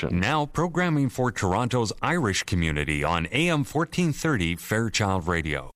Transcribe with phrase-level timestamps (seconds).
[0.00, 0.20] station.
[0.20, 5.70] Now programming for Toronto's Irish community on AM 1430 Fairchild Radio.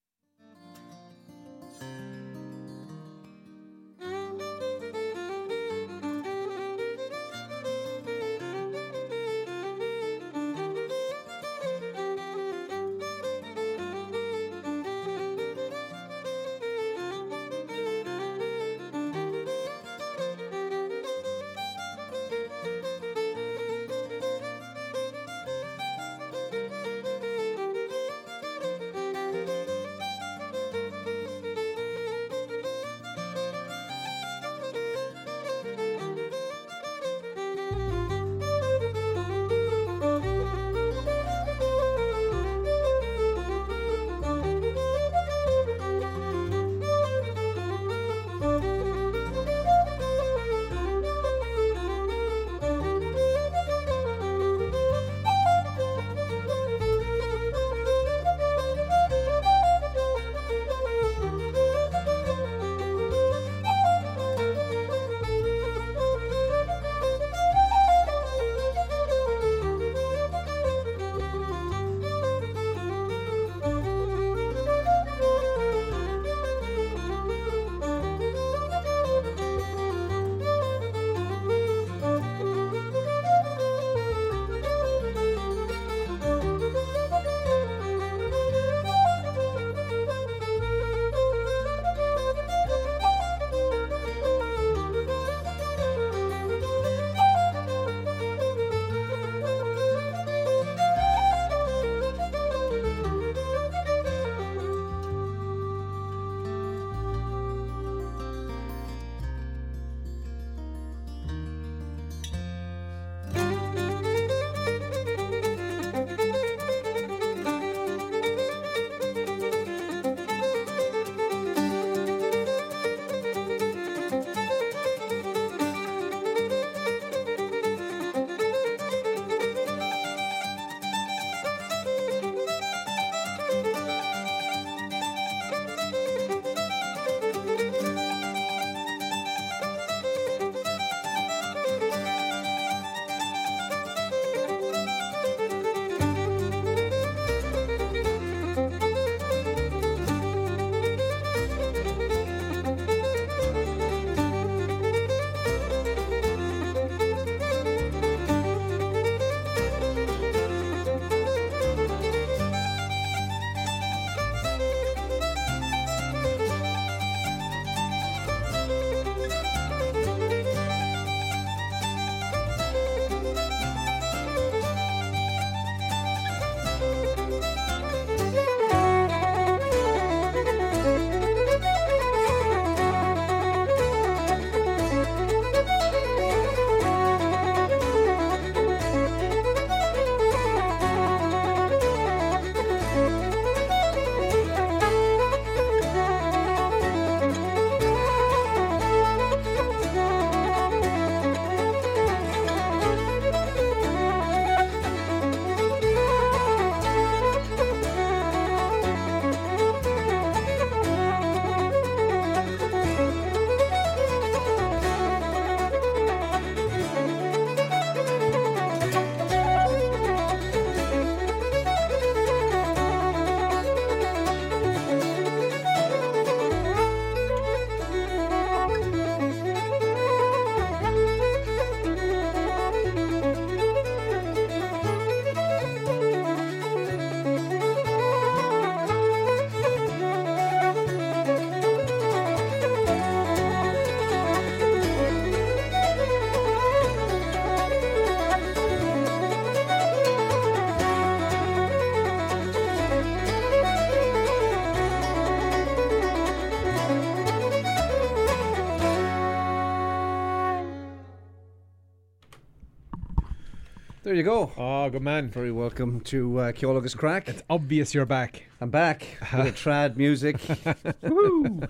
[264.14, 264.52] There you go.
[264.56, 265.28] Oh, good man.
[265.28, 267.28] Very welcome to uh, Ceol agus Craic.
[267.28, 268.44] It's obvious you're back.
[268.60, 269.00] I'm back.
[269.32, 270.36] Bit of trad music.
[271.02, 271.60] Woo!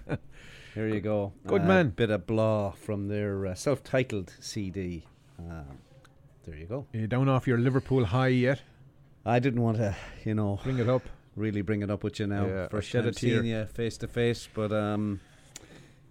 [0.74, 1.32] Here you go.
[1.46, 1.88] Good Uh, man.
[1.88, 5.06] Bit of blah from their uh, self-titled CD.
[5.38, 5.62] Uh,
[6.44, 6.84] there you go.
[6.92, 8.60] Are you down off your Liverpool high yet?
[9.24, 9.96] I didn't want to,
[10.26, 11.00] you know, Bring it up.
[11.36, 12.44] really bring it up with you now.
[12.46, 13.40] Yeah, First shed a tear.
[13.42, 15.18] seeing you face to face, but um,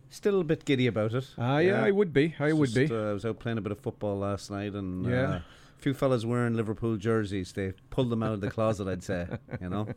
[0.09, 1.27] still a bit giddy about it.
[1.37, 2.33] Ah, yeah, I would be.
[2.39, 2.95] I would Just, be.
[2.95, 5.41] Uh, I was out playing a bit of football last night, and Yeah.
[5.83, 7.51] Few fellas wearing Liverpool jerseys.
[7.53, 9.27] They pulled them out of the closet, I'd say.
[9.61, 9.87] You know,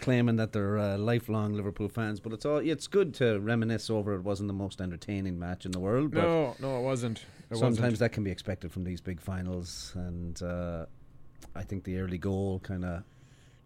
[0.00, 2.20] claiming that they're uh, lifelong Liverpool fans.
[2.20, 4.14] But it's all it's good to reminisce over.
[4.14, 7.24] It wasn't the most entertaining match in the world, but No, no, it wasn't.
[7.50, 7.98] It sometimes wasn't.
[8.00, 9.92] that can be expected from these big finals.
[9.94, 10.86] And uh,
[11.54, 13.02] I think the early goal kind of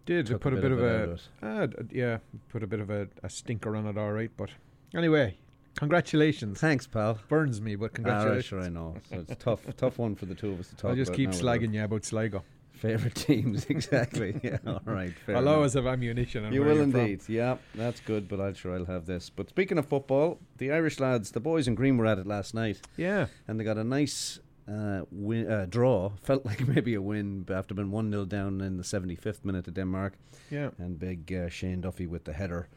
[0.04, 1.08] did put a bit, of it out
[1.42, 1.78] a it.
[1.78, 2.18] uh, yeah,
[2.48, 3.96] put a bit of a, a stinker on it.
[3.98, 4.50] All right, but
[4.94, 5.36] anyway,
[5.76, 6.60] congratulations.
[6.60, 7.18] Thanks, pal.
[7.28, 8.44] Burns me, but Ah, right, congratulations.
[8.44, 8.94] sure, I know.
[9.10, 10.90] So it's tough, tough one for the two of us to talk.
[10.90, 12.42] I'll just keep slagging you about Sligo.
[12.72, 14.38] Favorite teams, exactly.
[14.42, 15.12] Yeah, all right.
[15.24, 15.54] Fair I'll enough.
[15.56, 16.52] always have ammunition.
[16.52, 17.00] You will you're from.
[17.00, 17.22] indeed.
[17.28, 18.28] Yeah, that's good.
[18.28, 19.30] But I'm sure I'll have this.
[19.30, 22.52] But speaking of football, the Irish lads, the boys in green were at it last
[22.54, 26.10] night, Yeah, and they got a nice uh, win, uh, draw.
[26.22, 29.70] Felt like maybe a win after being one 0 down in the 75th minute to
[29.70, 30.12] Denmark,
[30.50, 30.68] yeah.
[30.78, 32.68] and big uh, Shane Duffy with the header.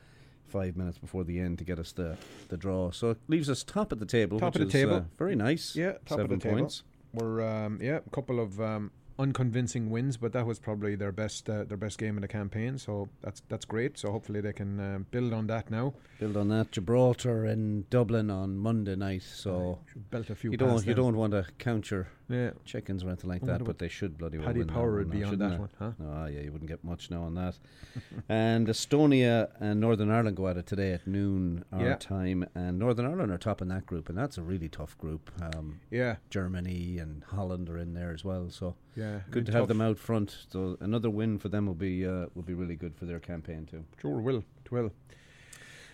[0.50, 2.18] Five minutes before the end to get us the,
[2.50, 4.40] the draw, so it leaves us top of the table.
[4.40, 4.96] Top which of the is, table.
[4.98, 5.76] uh, very nice.
[5.76, 6.58] Yeah, top Seven of the table.
[6.60, 6.84] points.
[7.14, 11.50] We're um, yeah, a couple of um, unconvincing wins, but that was probably their best
[11.50, 12.78] uh, their best game in the campaign.
[12.78, 13.98] So that's that's great.
[13.98, 15.94] So hopefully they can um, build on that now.
[16.20, 16.72] Build on that.
[16.72, 20.52] Gibraltar in Dublin on Monday night, so Should belt a few.
[20.52, 23.80] you don't you don't want to count your Yeah, chickens or anything like that, but
[23.80, 25.58] they should bloody well Paddy win that Power one would now, be on that they?
[25.58, 25.92] one, huh?
[26.00, 27.56] Oh yeah, you wouldn't get much now on that.
[28.30, 31.96] and Estonia and Northern Ireland go at it today at noon our Yeah.
[31.96, 35.32] time, and Northern Ireland are top in that group, and that's a really tough group.
[35.42, 39.22] Um, Yeah, Germany and Holland are in there as well, so yeah.
[39.32, 39.62] good to tough.
[39.62, 40.46] have them out front.
[40.50, 43.66] So another win for them will be uh, will be really good for their campaign
[43.66, 43.84] too.
[44.00, 44.44] Sure will.
[44.66, 44.92] It will.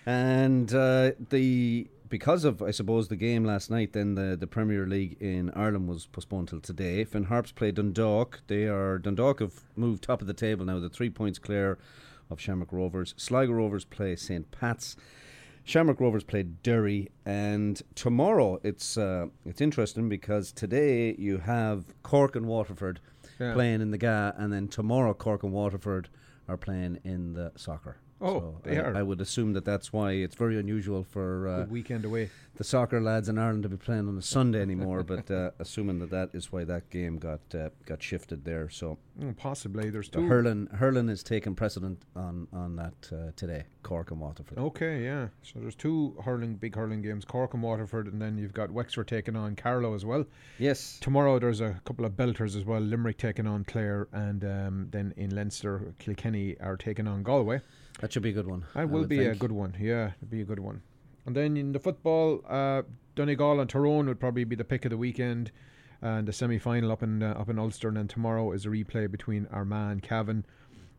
[0.06, 4.86] And uh, the because of I suppose the game last night, then the, the Premier
[4.86, 7.04] League in Ireland was postponed till today.
[7.04, 8.42] Finn Harps play Dundalk.
[8.48, 10.80] They are Dundalk have moved top of the table now.
[10.80, 11.78] They're three points clear
[12.30, 13.14] of Shamrock Rovers.
[13.18, 14.96] Sligo Rovers play St Pat's.
[15.64, 22.36] Shamrock Rovers play Derry, and tomorrow it's uh, it's interesting because today you have Cork
[22.36, 23.00] and Waterford
[23.40, 23.54] Yeah.
[23.54, 26.10] playing in the GA, and then tomorrow Cork and Waterford
[26.48, 27.98] are playing in the soccer.
[28.22, 28.96] Oh, So they I, are.
[28.98, 32.30] I would assume that that's why it's very unusual for uh, weekend away.
[32.56, 35.04] the soccer lads in Ireland to be playing on a Sunday anymore.
[35.04, 38.98] but uh, assuming that that is why that game got uh, got shifted there, so
[39.20, 39.90] Mm, possibly.
[39.90, 40.28] There's the two.
[40.28, 43.64] hurling hurling is taking precedent on on that uh, today.
[43.82, 44.58] Cork and Waterford.
[44.58, 45.28] Okay, yeah.
[45.42, 49.08] So there's two hurling, big hurling games: Cork and Waterford, and then you've got Wexford
[49.08, 50.26] taking on Carlow as well.
[50.58, 52.82] Yes, Tomorrow there's a couple of belters as well.
[52.82, 57.62] Limerick taking on Clare, and um, then in Leinster, Kilkenny are taking on Galway.
[58.00, 58.66] That should be a good one.
[58.74, 59.76] That will would be a good one.
[59.80, 60.82] Yeah, it'll be a good one.
[61.26, 62.84] And then in the football, uh,
[63.16, 65.52] Donegal and Tyrone would probably be the pick of the weekend.
[66.02, 68.70] And the semi final up in uh, up in Ulster, and then tomorrow is a
[68.70, 70.46] replay between Armagh and Cavan.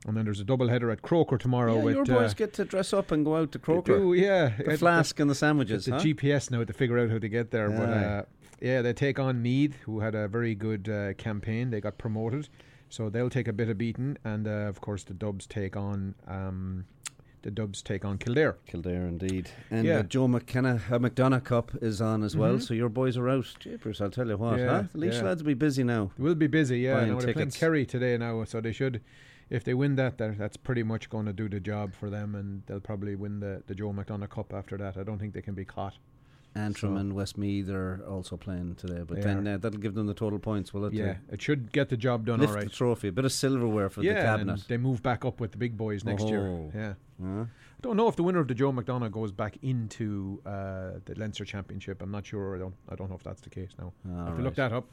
[0.06, 2.52] And then there's a double header at Croker tomorrow Yeah, with your boys uh, get
[2.54, 3.98] to dress up and go out to they Croker.
[3.98, 5.98] do, yeah, The It- flask and the sandwiches, the huh?
[6.00, 7.69] GPS now to figure out how to get there.
[7.70, 8.22] But uh,
[8.60, 11.70] yeah, they take on Meath, who had a very good uh, campaign.
[11.70, 12.48] They got promoted,
[12.88, 14.16] so they'll take a bit of beating.
[14.24, 16.84] And uh, of course, the Dubs take on um,
[17.42, 18.56] the Dubs take on Kildare.
[18.66, 19.48] Kildare, indeed.
[19.70, 19.98] And Yeah.
[19.98, 22.62] uh, Joe McKenna, uh, McDonagh Cup is on as well, Mhm.
[22.62, 23.54] so your boys are out.
[23.60, 24.82] Jeepers, I'll tell you what, Yeah, huh?
[24.92, 25.22] The Laois yeah.
[25.22, 26.10] lads will be busy now.
[26.18, 26.94] We'll be busy, yeah.
[26.94, 27.56] Buying No, they're playing tickets.
[27.58, 29.00] Kerry today now, so they should.
[29.48, 32.62] If they win that, that's pretty much going to do the job for them, and
[32.66, 34.96] they'll probably win the, the Joe McDonagh Cup after that.
[34.96, 35.98] I don't think they can be caught.
[36.56, 40.14] Antrim So- and Westmeath are also playing today, but then uh, that'll give them the
[40.14, 40.93] total points, will it?
[40.93, 43.91] Yeah, it should get the job done Lift all the trophy, a bit of silverware
[43.91, 44.65] for the yeah, and cabinet.
[44.69, 46.46] they move back up with the big boys next year.
[46.46, 46.72] Oh.
[46.75, 46.94] Yeah.
[47.22, 51.15] I don't know if the winner of the Joe McDonagh goes back into uh, the
[51.17, 52.01] Leinster Championship.
[52.03, 52.56] I'm not sure.
[52.56, 52.75] I don't.
[52.89, 53.93] I don't know if that's the case now.
[54.08, 54.86] I All have to look that up.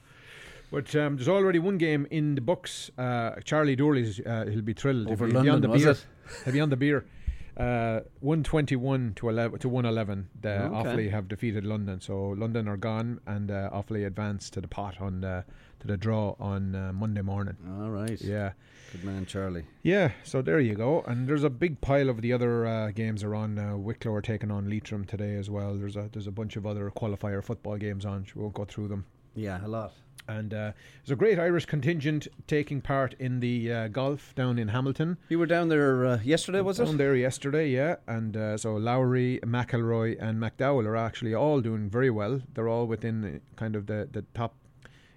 [0.71, 2.91] But um, there's already one game in the books.
[2.97, 5.91] Uh, Charlie Dooley's uh, he'll be thrilled Over he'll be on London, the was beer.
[5.91, 6.05] it?
[6.45, 7.05] He'll be on the beer.
[7.55, 10.29] Uh, 121 to 11 to 111.
[10.41, 10.73] The Okay.
[10.75, 14.99] Offaly have defeated London, so London are gone, and uh, Offaly advance to the pot
[14.99, 15.43] on uh,
[15.79, 17.55] to the draw on uh, Monday morning.
[17.79, 18.19] All right.
[18.21, 18.53] Yeah.
[18.91, 19.65] Good man, Charlie.
[19.81, 21.01] Yeah, so there you go.
[21.07, 23.57] And there's a big pile of the other uh, games are on.
[23.59, 25.75] Uh, Wicklow are taking on Leitrim today as well.
[25.75, 28.25] There's a there's a bunch of other qualifier football games on.
[28.35, 29.05] We won't go through them.
[29.35, 29.93] Yeah, a lot.
[30.27, 30.71] And uh,
[31.01, 35.17] there's a great Irish contingent taking part in the uh, golf down in Hamilton.
[35.27, 36.97] You were down there uh, yesterday, was Down it?
[36.97, 37.95] there yesterday, yeah.
[38.07, 42.41] And uh, so Lowry, McIlroy, and McDowell are actually all doing very well.
[42.53, 44.55] They're all within kind of the, the top,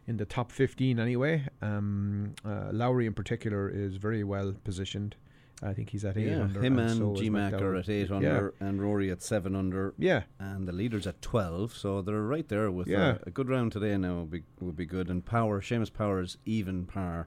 [0.09, 1.47] in the top 15 anyway.
[1.63, 5.15] Um, uh, Lowry in particular is very well positioned.
[5.63, 6.63] I think he's at eight Yeah, under.
[6.63, 10.25] him and and so G-Mac are at 8 under and Rory at 7 under Yeah,
[10.39, 13.07] and the leader's at 12 so they're right there with Yeah.
[13.13, 16.21] uh, a good round today now would be, would be good and Power, Seamus Power
[16.21, 17.27] is even par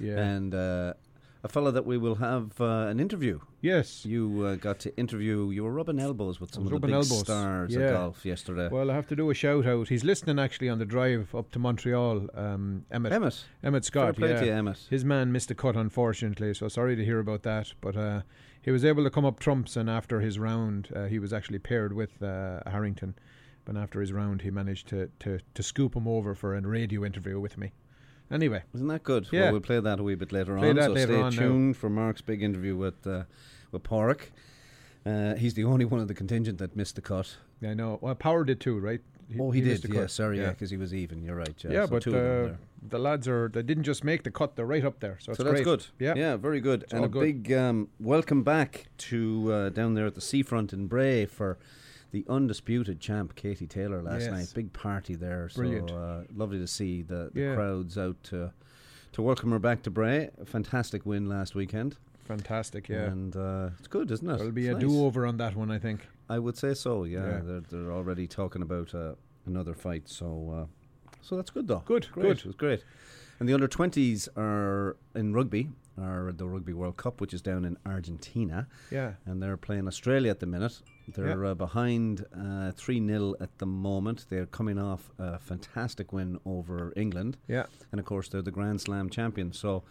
[0.00, 0.18] yeah.
[0.18, 0.94] and uh,
[1.42, 3.40] a fellow that we will have uh, an interview.
[3.60, 4.04] Yes.
[4.04, 5.50] You uh, got to interview.
[5.50, 7.80] You were rubbing elbows with some of the big elbows, stars yeah.
[7.80, 8.68] of golf yesterday.
[8.70, 9.88] Well, I have to do a shout out.
[9.88, 12.28] He's listening actually on the drive up to Montreal.
[12.34, 13.12] Um, Emmett.
[13.12, 14.16] Emmett, Emmett Scott.
[14.16, 14.40] fair yeah.
[14.40, 14.78] to you, Emmett.
[14.90, 17.72] His man missed a cut, unfortunately, so sorry to hear about that.
[17.80, 18.22] But uh,
[18.60, 21.58] he was able to come up trumps, and after his round, uh, he was actually
[21.58, 23.14] paired with uh, Harrington.
[23.64, 27.04] But after his round, he managed to, to, to scoop him over for a radio
[27.04, 27.72] interview with me.
[28.30, 29.26] Anyway, Isn't that good?
[29.32, 29.42] Yeah.
[29.44, 30.76] Well, we'll play that a wee bit later Play on.
[30.76, 31.40] so later stay on now.
[31.40, 33.24] tuned for Mark's big interview with uh,
[33.72, 34.30] with Padraig.
[35.04, 37.36] Uh, he's the only one of the contingent that missed the cut.
[37.66, 37.98] I know.
[38.00, 39.00] Well, Power did too, right?
[39.38, 39.90] oh, he, missed did.
[39.90, 40.10] the Yeah, cut.
[40.10, 41.22] sorry, yeah, because he was even.
[41.22, 41.54] You're right.
[41.64, 42.56] Yeah, Yeah, so but two of them uh,
[42.88, 45.16] the lads are they didn't just make the cut; they're right up there.
[45.20, 45.64] So, So it's that's great.
[45.64, 45.86] good.
[45.98, 46.14] Yeah.
[46.16, 46.84] yeah, very good.
[46.92, 47.20] and a good.
[47.44, 51.58] big um, welcome back to uh, down there at the seafront in Bray for
[52.12, 54.30] the undisputed champ Katie Taylor last Yes.
[54.30, 54.52] night.
[54.54, 55.48] Big party there.
[55.54, 55.90] Brilliant.
[55.90, 57.54] So uh, lovely to see the, the Yeah.
[57.54, 58.52] crowds out to
[59.12, 60.30] to welcome her back to Bray.
[60.40, 61.96] A fantastic win last weekend.
[62.24, 62.88] Fantastic.
[62.88, 63.06] Yeah.
[63.06, 64.36] and uh, it's good, isn't it?
[64.36, 64.88] There'll be It's a nice.
[64.88, 66.06] do-over on that one, I think.
[66.28, 67.02] I would say so.
[67.02, 67.40] Yeah, Yeah.
[67.42, 69.14] They're, they're already talking about uh,
[69.46, 70.08] another fight.
[70.08, 70.66] So
[71.10, 71.82] uh, so that's good though.
[71.86, 72.22] Good, great.
[72.22, 72.38] good.
[72.38, 72.84] It was great.
[73.40, 77.64] And the under twenties are in rugby, are the Rugby World Cup, which is down
[77.64, 79.12] in Argentina, Yeah.
[79.26, 80.80] and they're playing Australia at the minute.
[81.14, 84.26] They're uh, behind uh, three 0 at the moment.
[84.28, 87.66] They're coming off a fantastic win over England, Yeah.
[87.92, 89.58] and of course they're the Grand Slam champions.
[89.58, 89.82] So.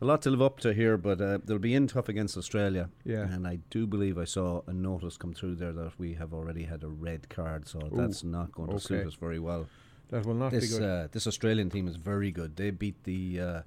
[0.00, 2.88] A lot to live up to here, but uh, they'll be in tough against Australia.
[3.04, 3.22] Yeah.
[3.34, 6.62] And I do believe I saw a notice come through there that we have already
[6.62, 9.66] had a red card, so that's not going to suit us very well.
[10.10, 10.88] That will not This be good.
[10.88, 12.54] uh, this Australian team is very good.
[12.54, 13.62] They beat the uh,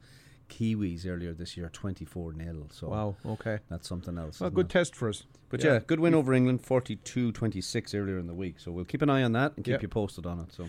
[0.51, 3.15] Kiwis earlier this year, twenty four 0 So wow.
[3.25, 3.57] Okay.
[3.69, 4.39] that's something else.
[4.39, 4.69] Well, good it?
[4.77, 5.23] test for us.
[5.49, 5.73] But yeah.
[5.73, 5.79] yeah.
[5.85, 8.59] good win over England, 42-26 earlier in the week.
[8.59, 9.79] So we'll keep an eye on that and keep Yeah.
[9.81, 10.53] you posted on it.
[10.53, 10.67] So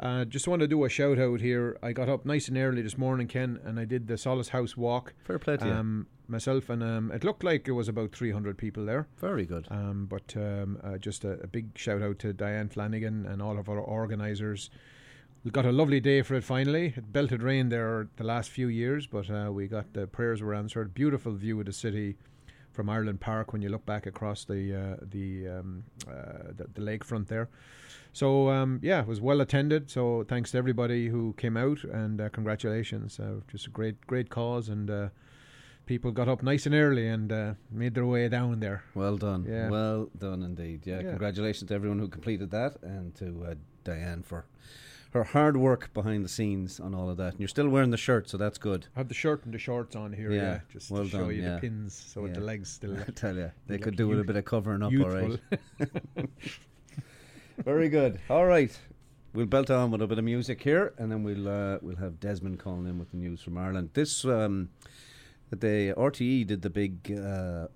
[0.00, 1.76] Uh, just want to do a shout out here.
[1.82, 4.74] I got up nice and early this morning, Ken, and I did the Solace House
[4.76, 5.12] walk.
[5.22, 5.72] fair play to you.
[5.72, 9.06] Um, myself and um, it looked like it was about 300 people there.
[9.20, 9.66] Very good.
[9.70, 13.58] Um, but um, uh, just a, a big shout out to Diane Flanagan and all
[13.58, 14.70] of our organisers.
[15.44, 16.94] We got a lovely day for it finally.
[16.96, 20.54] It belted rain there the last few years, but uh, we got the prayers were
[20.54, 20.94] answered.
[20.94, 22.16] Beautiful view of the city
[22.70, 26.80] from Ireland Park when you look back across the uh, the, um, uh, the the
[26.80, 27.48] lakefront there.
[28.12, 29.90] So um, yeah, it was well attended.
[29.90, 33.18] So thanks to everybody who came out and uh, congratulations.
[33.18, 34.90] Uh, just a great great cause and.
[34.90, 35.08] Uh,
[35.84, 38.84] People got up nice and early and uh, made their way down there.
[38.94, 39.44] Well done.
[39.48, 39.68] Yeah.
[39.68, 40.82] Well done indeed.
[40.86, 41.08] Yeah, Yeah.
[41.10, 44.46] Congratulations to everyone who completed that and to uh, Diane for
[45.12, 47.32] her hard work behind the scenes on all of that.
[47.32, 48.86] And you're still wearing the shirt, so that's good.
[48.96, 51.18] I have the shirt and the shorts on here, Yeah, yeah, just well to show
[51.26, 51.54] done, you yeah.
[51.56, 52.32] the pins, so Yeah.
[52.32, 54.86] the legs still I tell you, they could do with a bit of covering up,
[54.86, 55.38] all youthful.
[55.78, 56.28] right.
[57.64, 58.18] Very good.
[58.30, 58.76] All right.
[59.34, 62.20] We'll belt on with a bit of music here, and then we'll uh, we'll have
[62.20, 63.90] Desmond calling in with the news from Ireland.
[63.94, 64.68] This um,
[65.50, 67.68] the RTE did the big uh,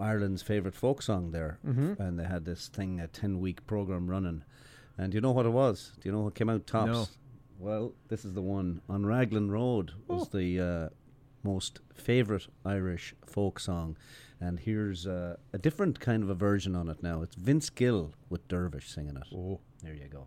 [0.00, 1.98] Ireland's favorite folk song there, Mhm.
[2.00, 4.42] and they had this thing a ten week program running.
[4.98, 5.92] And do you know what it was?
[6.00, 6.86] Do you know what came out tops?
[6.90, 7.06] No.
[7.58, 10.38] Well, this is the one on Raglan Road was Oh.
[10.38, 10.88] the uh,
[11.42, 13.96] most favorite Irish folk song,
[14.40, 17.22] and here's uh, a different kind of a version on it now.
[17.22, 19.34] It's Vince Gill with Dervish singing it.
[19.34, 20.26] Oh, There you go.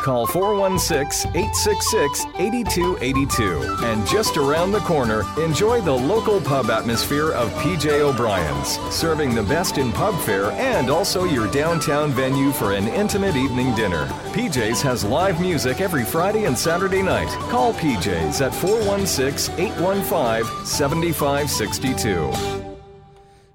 [0.00, 3.84] Call 416 866 8282.
[3.84, 9.42] And just around the corner, enjoy the local pub atmosphere of PJ O'Brien's, serving the
[9.42, 14.06] best in pub fare and also your downtown venue for an intimate evening dinner.
[14.32, 17.28] PJ's has live music every Friday and Saturday night.
[17.50, 22.60] Call PJ's at 416 815 7562.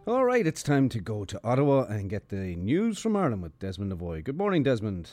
[0.08, 3.58] All right, it's time to go to Ottawa and get the news from Ireland with
[3.58, 4.24] Desmond Devoy.
[4.24, 5.10] Good morning, Desmond.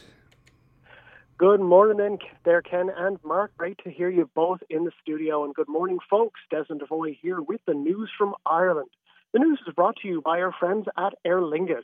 [1.42, 3.50] Good morning there, Ken and Mark.
[3.58, 5.42] Great to hear you both in the studio.
[5.42, 6.38] And good morning, folks.
[6.52, 8.90] Desmond Devoy here with the news from Ireland.
[9.32, 11.82] The news is brought to you by our friends at Aer Lingus.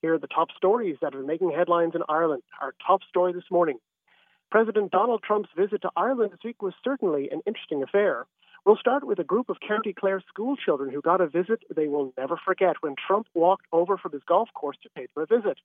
[0.00, 2.44] Here are the top stories that are making headlines in Ireland.
[2.62, 3.78] Our top story this morning.
[4.48, 8.26] President Donald Trump's visit to Ireland this week was certainly an interesting affair.
[8.64, 11.88] We'll start with a group of County Clare school children who got a visit they
[11.88, 15.26] will never forget when Trump walked over from his golf course to pay them a
[15.26, 15.58] visit.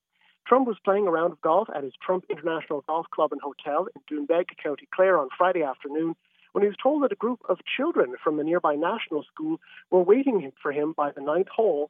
[0.47, 3.87] Trump was playing a round of golf at his Trump International Golf Club and Hotel
[3.95, 6.15] in Doonbeg, County Clare on Friday afternoon
[6.51, 10.03] when he was told that a group of children from the nearby national school were
[10.03, 11.89] waiting for him by the ninth hole.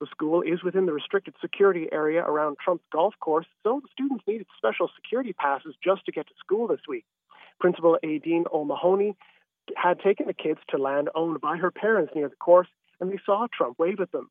[0.00, 4.24] The school is within the restricted security area around Trump's golf course, so the students
[4.26, 7.04] needed special security passes just to get to school this week.
[7.60, 9.14] Principal Aideen O'Mahony
[9.76, 13.20] had taken the kids to land owned by her parents near the course, and they
[13.26, 14.30] saw Trump wave at them.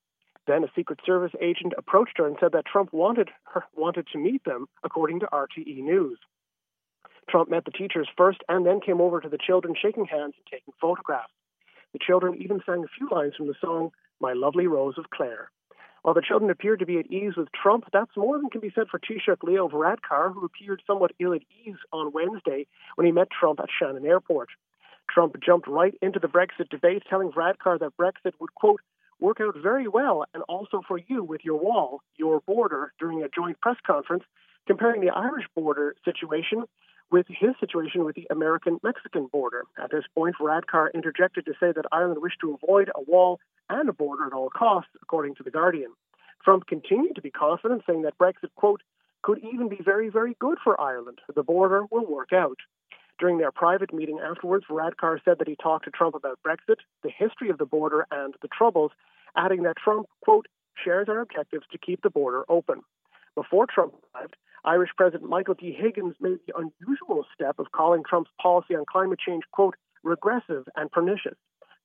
[0.50, 4.18] Then a Secret Service agent approached her and said that Trump wanted her wanted to
[4.18, 6.18] meet them, according to RTE News.
[7.30, 10.48] Trump met the teachers first and then came over to the children, shaking hands and
[10.50, 11.32] taking photographs.
[11.94, 15.52] The children even sang a few lines from the song My Lovely Rose of Clare.
[16.02, 18.72] While the children appeared to be at ease with Trump, that's more than can be
[18.74, 23.12] said for Taoiseach Leo Varadkar, who appeared somewhat ill at ease on Wednesday when he
[23.12, 24.50] met Trump at Shannon Airport.
[25.14, 28.82] Trump jumped right into the Brexit debate, telling Varadkar that Brexit would, quote,
[29.20, 33.30] work out very well and also for you with your wall, your border, during a
[33.30, 34.24] joint press conference,
[34.68, 36.64] comparing the Irish border situation
[37.12, 39.64] with his situation with the American Mexican border.
[39.82, 43.90] At this point, Varadkar interjected to say that Ireland wished to avoid a wall and
[43.90, 45.92] a border at all costs, according to The Guardian.
[46.44, 48.82] Trump continued to be confident, saying that Brexit, quote,
[49.22, 51.20] could even be very, very good for Ireland.
[51.36, 52.58] The border will work out.
[53.20, 57.10] During their private meeting afterwards, Varadkar said that he talked to Trump about Brexit, the
[57.10, 58.92] history of the border, and the troubles,
[59.36, 60.48] adding that Trump, quote,
[60.82, 62.82] shares our objectives to keep the border open.
[63.36, 65.74] Before Trump arrived, Irish President Michael D.
[65.74, 70.90] Higgins made the unusual step of calling Trump's policy on climate change, quote, regressive and
[70.90, 71.36] pernicious.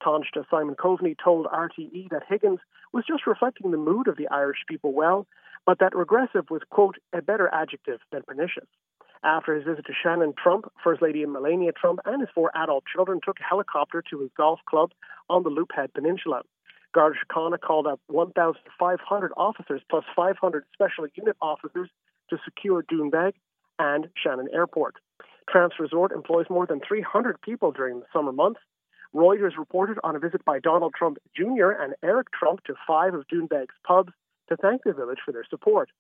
[0.03, 2.61] Taoiseach Simon Coveney told RTE that Higgins
[2.92, 5.27] was just reflecting the mood of the Irish people well,
[5.66, 8.66] but that regressive was, quote, a better adjective than pernicious.
[9.24, 13.20] After his visit to Shannon, Trump, First Lady Melania Trump, and his four adult children
[13.24, 14.92] took a helicopter to his golf club
[15.30, 16.42] on the Loophead Peninsula.
[16.94, 21.88] Garda Síochána called up 1,500 officers plus 500 special unit officers
[22.28, 23.32] to secure Doonbeg
[23.78, 24.96] and Shannon Airport.
[25.50, 28.60] Trump's Resort employs more than 300 people during the summer months.
[29.14, 31.70] Reuters reported on a visit by Donald Trump Jr.
[31.70, 34.12] and Eric Trump to five of Doonbeg's pubs
[34.48, 35.90] to thank the village for their support.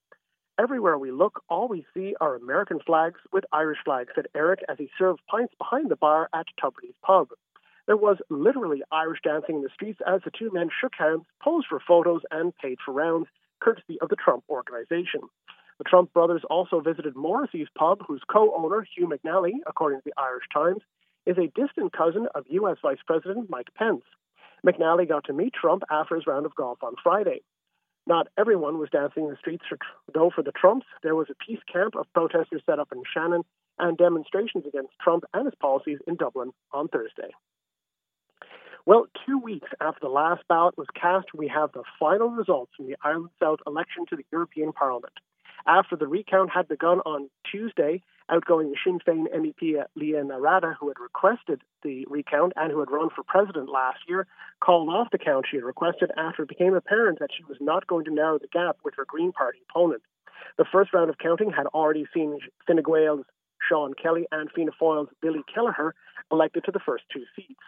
[0.56, 4.78] Everywhere we look, all we see are American flags with Irish flags, said Eric as
[4.78, 7.30] he served pints behind the bar at Tubridy's pub.
[7.86, 11.66] There was literally Irish dancing in the streets as the two men shook hands, posed
[11.68, 13.26] for photos, and paid for rounds,
[13.60, 15.22] courtesy of the Trump organization.
[15.78, 20.14] The Trump brothers also visited Morrissey's pub, whose co owner, Hugh McNally, according to the
[20.16, 20.82] Irish Times,
[21.26, 22.76] is a distant cousin of U.S.
[22.80, 24.04] Vice President Mike Pence.
[24.64, 27.42] McNally got to meet Trump after his round of golf on Friday.
[28.06, 29.78] Not everyone was dancing in the streets, for,
[30.12, 33.42] though for the Trumps, there was a peace camp of protesters set up in Shannon
[33.78, 37.30] and demonstrations against Trump and his policies in Dublin on Thursday.
[38.86, 42.86] Well, two weeks after the last ballot was cast, we have the final results from
[42.86, 45.14] the Ireland South election to the European Parliament.
[45.66, 50.88] After the recount had begun on Tuesday, outgoing Sinn Féin MEP Liadh Ní Riada, who
[50.88, 54.26] had requested the recount and who had run for president last year,
[54.60, 57.86] called off the count she had requested after it became apparent that she was not
[57.86, 60.02] going to narrow the gap with her Green Party opponent.
[60.58, 63.24] The first round of counting had already seen Fine Gael's
[63.66, 65.94] Sean Kelly and Fianna Fáil's Billy Kelleher
[66.30, 67.60] elected to the first two seats.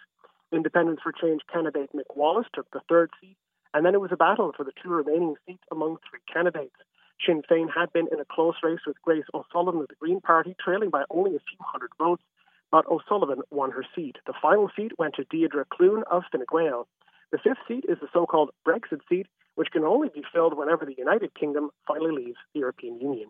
[0.52, 3.36] Independence for Change candidate Mick Wallace took the third seat,
[3.72, 6.76] and then it was a battle for the two remaining seats among three candidates.
[7.24, 10.54] Sinn Féin had been in a close race with Grace O'Sullivan of the Green Party,
[10.62, 12.22] trailing by only a few hundred votes,
[12.70, 14.16] but O'Sullivan won her seat.
[14.26, 16.86] The final seat went to Deirdre Clune of Fine Gael.
[17.32, 20.94] The fifth seat is the so-called Brexit seat, which can only be filled whenever the
[20.96, 23.28] United Kingdom finally leaves the European Union.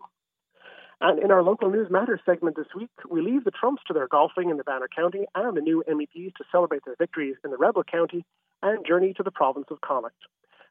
[1.00, 4.08] And in our local news matters segment this week, we leave the Trumps to their
[4.08, 7.58] golfing in the Banner County and the new MEPs to celebrate their victories in the
[7.58, 8.24] Rebel County
[8.62, 10.16] and journey to the province of Connacht.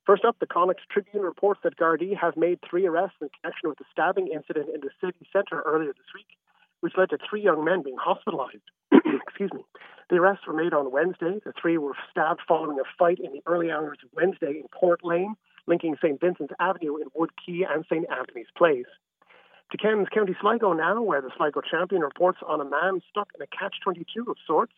[0.05, 3.79] First up, the Connacht Tribune reports that Gardaí have made three arrests in connection with
[3.79, 6.37] the stabbing incident in the city centre earlier this week,
[6.81, 8.69] which led to three young men being hospitalized.
[8.93, 9.61] Excuse me.
[10.11, 11.39] The arrests were made on Wednesday.
[11.43, 15.03] The three were stabbed following a fight in the early hours of Wednesday in Court
[15.03, 16.21] Lane, linking St.
[16.21, 18.05] Vincent's Avenue in Wood Quay and St.
[18.07, 18.85] Anthony's Place.
[19.71, 23.41] To Ken's County Sligo now, where the Sligo champion reports on a man stuck in
[23.41, 24.73] a catch-22 of sorts.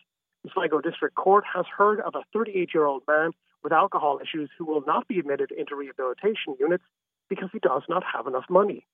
[0.46, 3.32] The Sligo District Court has heard of a 38-year-old man
[3.64, 6.84] with alcohol issues who will not be admitted into rehabilitation units
[7.30, 8.86] because he does not have enough money.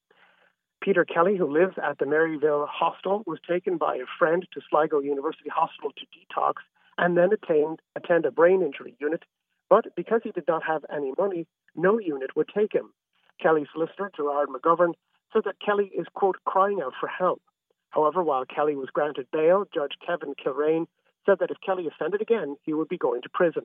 [0.82, 5.00] Peter Kelly, who lives at the Maryville Hostel, was taken by a friend to Sligo
[5.00, 6.56] University Hospital to detox
[6.98, 9.24] and then attained, attend a brain injury unit.
[9.70, 12.94] But because he did not have any money, no unit would take him.
[13.42, 14.94] Kelly's solicitor, Gerard McGovern,
[15.32, 17.42] said that Kelly is, quote, crying out for help.
[17.90, 20.86] However, while Kelly was granted bail, Judge Kevin Kilrain
[21.26, 23.64] said that if Kelly offended again, he would be going to prison.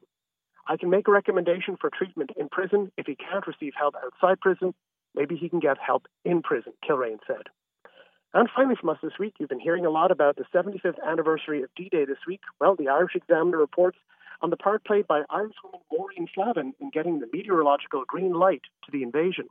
[0.68, 2.92] I can make a recommendation for treatment in prison.
[2.98, 4.74] If he can't receive help outside prison,
[5.14, 7.44] maybe he can get help in prison, Kilrain said.
[8.34, 11.62] And finally, from us this week, you've been hearing a lot about the 75th anniversary
[11.62, 12.42] of D Day this week.
[12.60, 13.96] Well, the Irish Examiner reports
[14.42, 18.92] on the part played by Irishwoman Maureen Flavin in getting the meteorological green light to
[18.92, 19.46] the invasion.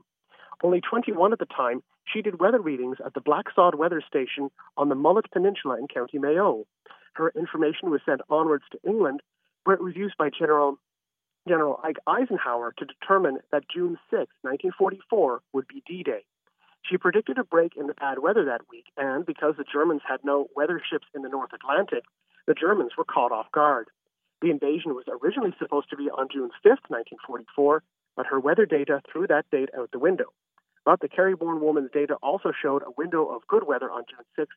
[0.63, 4.89] Only 21 at the time, she did weather readings at the Blacksod Weather Station on
[4.89, 6.65] the Mullet Peninsula in County Mayo.
[7.13, 9.21] Her information was sent onwards to England,
[9.63, 10.77] where it was used by General
[11.47, 16.25] General Eisenhower to determine that June 6, 1944, would be D Day.
[16.83, 20.23] She predicted a break in the bad weather that week, and because the Germans had
[20.23, 22.03] no weather ships in the North Atlantic,
[22.45, 23.88] the Germans were caught off guard.
[24.41, 27.83] The invasion was originally supposed to be on June 5, 1944,
[28.15, 30.31] but her weather data threw that date out the window.
[30.86, 34.55] But the Kerry-born woman's data also showed a window of good weather on June 6,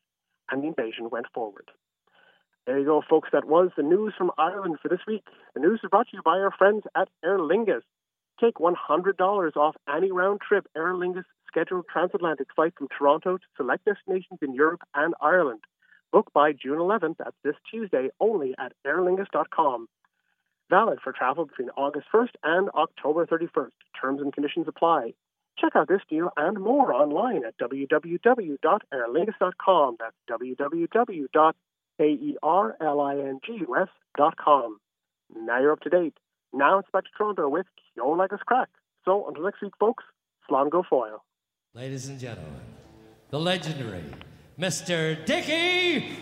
[0.51, 1.71] and the invasion went forward.
[2.67, 3.31] There you go, folks.
[3.33, 5.25] That was the news from Ireland for this week.
[5.55, 7.83] The news is brought to you by our friends at Aer Lingus.
[8.41, 13.85] Take $100 off any round trip Aer Lingus scheduled transatlantic flight from Toronto to select
[13.85, 15.61] destinations in Europe and Ireland.
[16.13, 19.89] Book by June 11th, that's this Tuesday, only at aerlingus.com.
[20.69, 23.73] Valid for travel between August 1st and October 31st.
[24.01, 25.15] Terms and conditions apply.
[25.59, 29.97] Check out this deal and more online at www.aerlingus.com.
[29.99, 30.15] That's
[32.01, 34.79] www.aerlingus.com.
[35.37, 36.15] Now you're up to date.
[36.53, 38.67] Now it's back to Toronto with Ceol agus Craic.
[39.05, 40.03] So until next week, folks,
[40.51, 41.23] Slán go foil.
[41.75, 42.61] Ladies and gentlemen,
[43.31, 44.05] the legendary
[44.59, 45.25] Mr.
[45.25, 46.17] Dickie!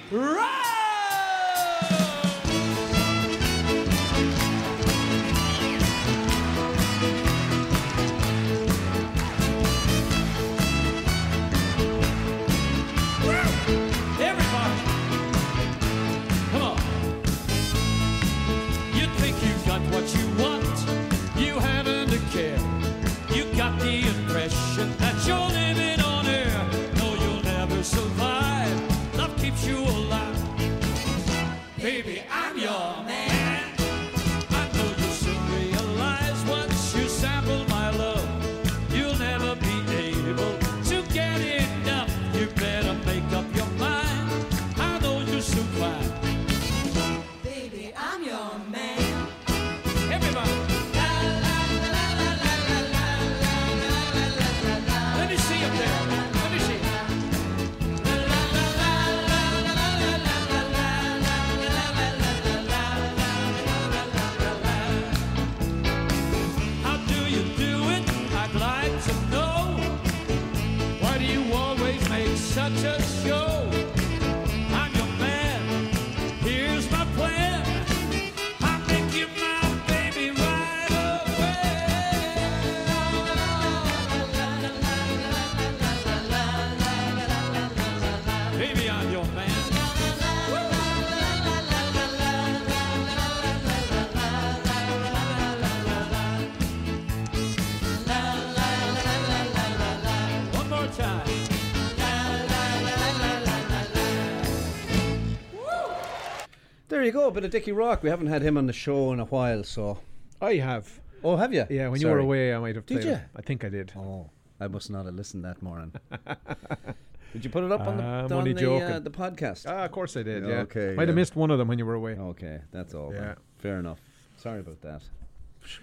[107.09, 108.03] You go, a bit of Dickie Rock.
[108.03, 109.99] We haven't had him on the show in a while, so.
[110.43, 111.01] I have.
[111.25, 111.67] Oh, have you?
[111.71, 112.23] Yeah, when you were Sorry.
[112.23, 113.07] away, I might have Did played.
[113.07, 113.11] it.
[113.17, 113.21] you?
[113.35, 113.93] I think I did.
[113.97, 114.29] Oh,
[114.61, 115.93] I must not have listened that morning.
[117.33, 118.83] Did you put it up on the, I'm on only the, joking.
[118.89, 119.65] uh, the podcast?
[119.69, 120.45] Ah, of course I did.
[120.45, 120.57] Yeah, Yeah.
[120.61, 122.13] okay, Might have missed one of them when you were away.
[122.15, 123.11] Okay, that's all.
[123.11, 123.23] then.
[123.23, 123.35] Yeah.
[123.59, 124.01] Fair enough.
[124.37, 125.03] Sorry about that.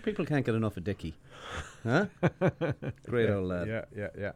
[0.04, 1.14] People can't get enough of Dickie.
[1.84, 2.06] Huh?
[3.08, 3.68] Great yeah, old lad.
[3.68, 4.32] Yeah, yeah, yeah.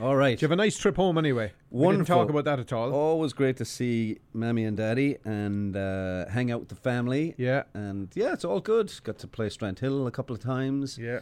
[0.00, 0.30] All right.
[0.30, 1.52] Did you have a nice trip home anyway?
[1.70, 2.16] Wonderful.
[2.16, 2.92] talk about that at all.
[2.92, 7.34] Always great to see Mammy and Daddy and uh, hang out with the family.
[7.36, 8.92] Yeah, And yeah, it's all good.
[9.04, 10.98] Got to play Strand Hill a couple of times.
[10.98, 11.20] yeah,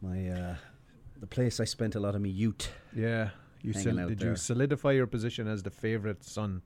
[0.00, 0.54] My uh,
[1.20, 2.72] the place I spent a lot of my youth.
[2.94, 3.30] yeah.
[3.64, 4.30] You sol- did there.
[4.30, 6.62] you solidify your position as the favourite son,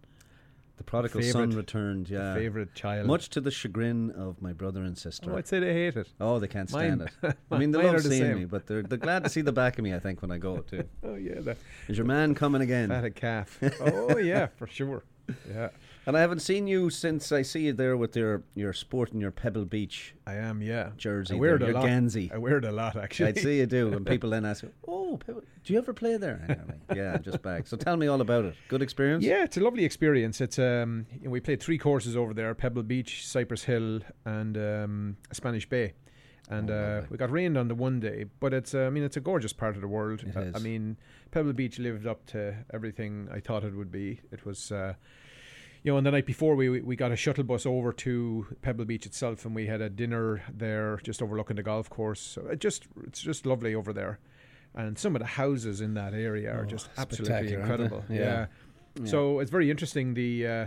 [0.77, 2.11] The prodigal Favourite- son returned.
[2.11, 3.07] Yeah, the favourite child?
[3.07, 5.33] much to the chagrin of my brother and sister.
[5.33, 6.09] Oh, I'd say they hate it.
[6.21, 7.37] Oh, they can't stand Mine- it.
[7.51, 8.39] I mean, they love the seeing same.
[8.41, 9.95] me, but they're they're glad to see the back of me.
[9.95, 10.85] I think when I go too.
[11.03, 11.57] Oh yeah, that
[11.89, 12.91] Is your man coming again?
[12.91, 13.59] fatted calf.
[13.81, 15.03] oh yeah, for sure.
[15.51, 15.71] Yeah,
[16.07, 19.21] And I haven't seen you since I see you there with your your sport and
[19.21, 20.63] your Pebble Beach I am.
[20.63, 21.35] Yeah, jersey.
[21.35, 21.85] I wear it a your lot.
[21.87, 22.31] Gansey.
[22.33, 23.29] I wear it a lot actually.
[23.31, 26.41] I'd see you do, and people then ask, "Oh, Pebble, do you ever play there?"
[26.47, 27.67] And you're like, yeah, I'm just back.
[27.67, 28.55] So tell me all about it.
[28.69, 29.25] Good experience.
[29.25, 30.41] Yeah, it's a lovely experience.
[30.41, 34.57] It's um, you know, we played three courses over there: Pebble Beach, Cypress Hill, and
[34.57, 35.95] um, Spanish Bay.
[36.49, 39.03] And Oh, uh, we got rained on the one day, but it's uh, I mean
[39.03, 40.23] it's a gorgeous part of the world.
[40.23, 40.55] It Uh, is.
[40.55, 40.97] I mean
[41.33, 44.21] Pebble Beach lived up to everything I thought it would be.
[44.31, 44.71] It was.
[44.71, 44.95] Uh,
[45.83, 48.85] you know, and the night before we we got a shuttle bus over to Pebble
[48.85, 52.21] Beach itself, and we had a dinner there, just overlooking the golf course.
[52.21, 54.19] So it just it's just lovely over there,
[54.75, 58.05] and some of the houses in that area are Oh, just absolutely incredible.
[58.09, 58.47] Yeah.
[59.01, 59.07] yeah.
[59.07, 60.15] So it's very interesting.
[60.15, 60.67] The uh,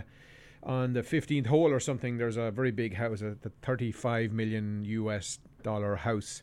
[0.62, 4.84] on the fifteenth hole or something, there's a very big house, a the thirty-five million
[4.84, 6.42] US dollar house,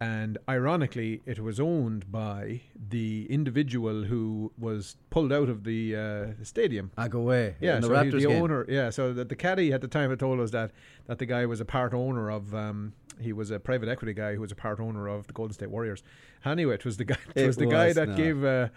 [0.00, 6.44] and ironically, it was owned by the individual who was pulled out of the uh,
[6.44, 6.92] stadium.
[6.96, 7.56] I go away.
[7.60, 8.42] Yeah, the so the game.
[8.42, 8.64] owner.
[8.68, 10.70] Yeah, so the, the caddy at the time had told us that
[11.06, 12.54] that the guy was a part owner of.
[12.54, 15.52] Um, he was a private equity guy who was a part owner of the Golden
[15.52, 16.04] State Warriors.
[16.44, 17.16] Anyway, it was the guy.
[17.34, 18.16] It, It was the guy that not.
[18.16, 18.68] gave uh,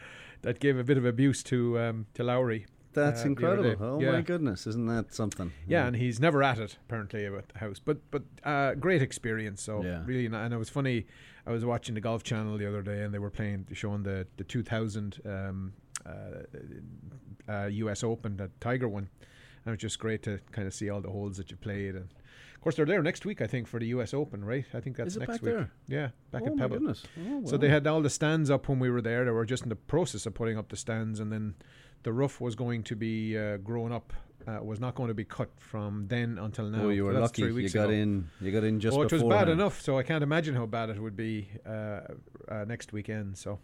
[0.42, 2.66] that gave a bit of abuse to um, to Lowry.
[2.94, 3.76] That's uh, incredible.
[3.80, 4.12] Oh Yeah.
[4.12, 5.52] my goodness, isn't that something?
[5.68, 9.62] Yeah, and he's never at it apparently about the house, but but uh, great experience.
[9.62, 10.04] So Yeah.
[10.06, 11.06] really, and it was funny.
[11.46, 14.28] I was watching the Golf Channel the other day, and they were playing, showing the
[14.38, 15.74] the 2000 um,
[16.06, 16.12] uh,
[17.52, 18.04] uh, U.S.
[18.04, 21.10] Open that Tiger won, and it was just great to kind of see all the
[21.10, 21.96] holes that you played.
[21.96, 22.10] And
[22.62, 24.14] of course, they're there next week, I think, for the U.S.
[24.14, 24.64] Open, right?
[24.72, 25.42] I think that's next week.
[25.42, 25.72] there?
[25.88, 26.78] Yeah, back oh at my Pebble.
[26.78, 27.02] goodness.
[27.28, 29.26] Oh, So they had all the stands up when we were there.
[29.26, 31.56] They were just in the process of putting up the stands, and then
[32.04, 34.14] the roof was going to be uh, grown up.
[34.48, 36.84] Uh, was not going to be cut from then until now.
[36.84, 37.42] Oh, you were lucky.
[37.50, 37.94] three You got ago.
[37.94, 38.30] in.
[38.40, 40.92] You got in just oh, it was bad enough, so I can't imagine how bad
[40.92, 42.02] it would be uh,
[42.48, 43.40] uh, next weekend.
[43.40, 43.58] So,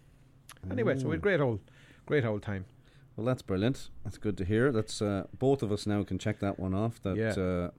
[0.72, 1.60] anyway, so we had great old,
[2.08, 2.66] great old time.
[3.16, 3.92] Well, that's brilliant.
[4.04, 4.72] That's good to hear.
[4.72, 7.00] That's uh, both of us now can check that one off.
[7.04, 7.70] That Yeah.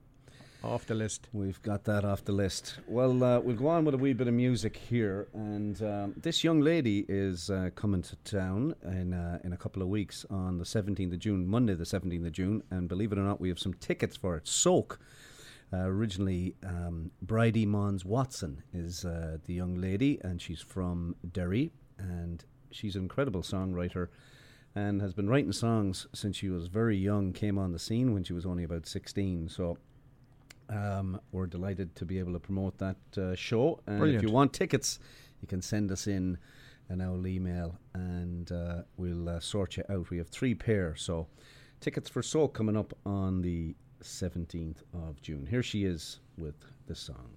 [0.61, 1.29] Off the list.
[1.31, 2.79] we've got that off the list.
[2.85, 6.43] Well, uh, we'll go on with a wee bit of music here, and um, this
[6.43, 10.57] young lady is uh, coming to town in uh, in a couple of weeks on
[10.57, 13.47] the seventeenth of June, Monday the seventeenth of June, and believe it or not, we
[13.47, 14.47] have some tickets for it.
[14.47, 14.99] Soak.
[15.71, 22.43] Uh, originally, um, Bridie Monds-Watson is uh, the young lady, and she's from Derry, and
[22.71, 24.07] she's an incredible songwriter,
[24.75, 27.33] and has been writing songs since she was very young.
[27.33, 29.47] Came on the scene when she was only about sixteen.
[29.47, 29.77] So,
[30.69, 33.79] um, we're delighted to be able to promote that uh, show.
[33.87, 34.99] And if you want tickets,
[35.41, 36.37] you can send us in
[36.89, 40.09] an old email, and uh, we'll uh, sort you out.
[40.09, 41.27] We have three pair, so
[41.79, 45.45] tickets for Soak coming up on the 17th of June.
[45.45, 46.55] Here she is with
[46.87, 47.29] the song.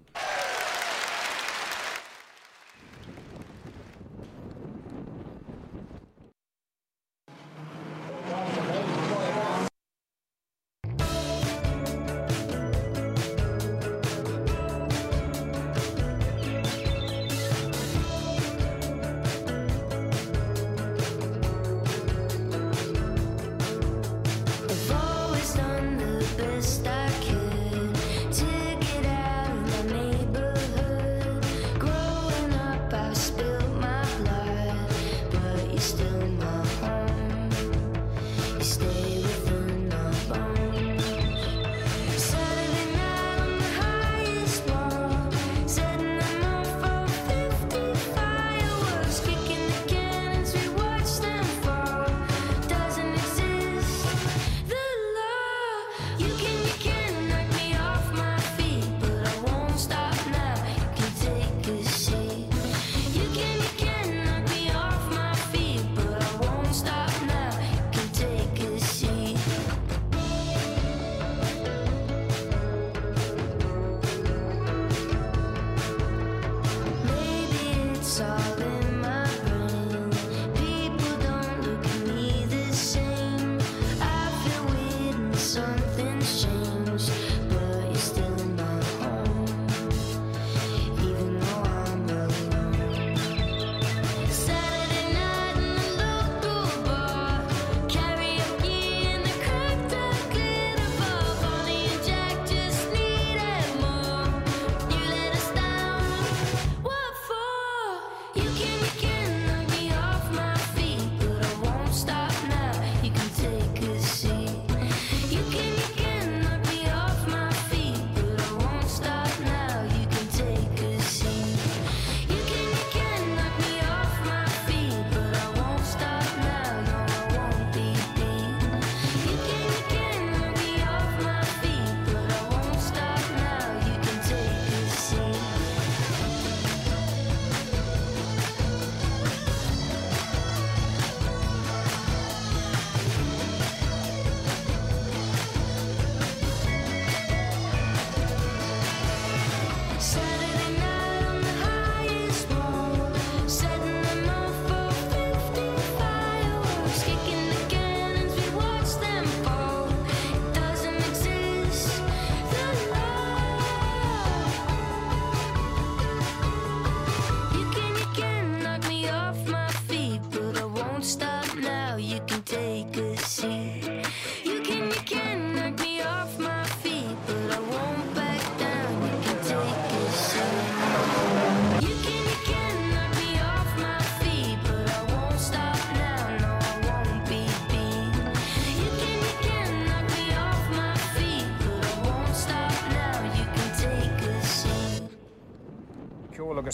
[35.73, 36.12] you still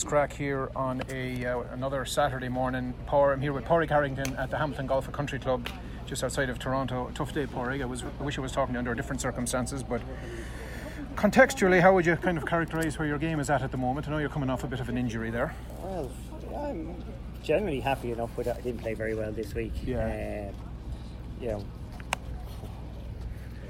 [0.09, 2.95] Craic here on a uh, another Saturday morning.
[3.05, 5.69] Power, I'm here with Padraig Harrington at the Hamilton Golf and Country Club,
[6.07, 7.11] just outside of Toronto.
[7.13, 7.79] Tough day, Porrig.
[7.79, 10.01] I was I wish I was talking under different circumstances, but
[11.13, 14.07] contextually, how would you kind of characterise where your game is at at the moment?
[14.07, 15.53] I know you're coming off a bit of an injury there.
[15.83, 16.09] Well,
[16.57, 16.95] I'm
[17.43, 18.55] generally happy enough with it.
[18.57, 19.73] I didn't play very well this week.
[19.85, 20.49] Yeah.
[20.49, 20.53] Uh,
[21.39, 21.63] you know,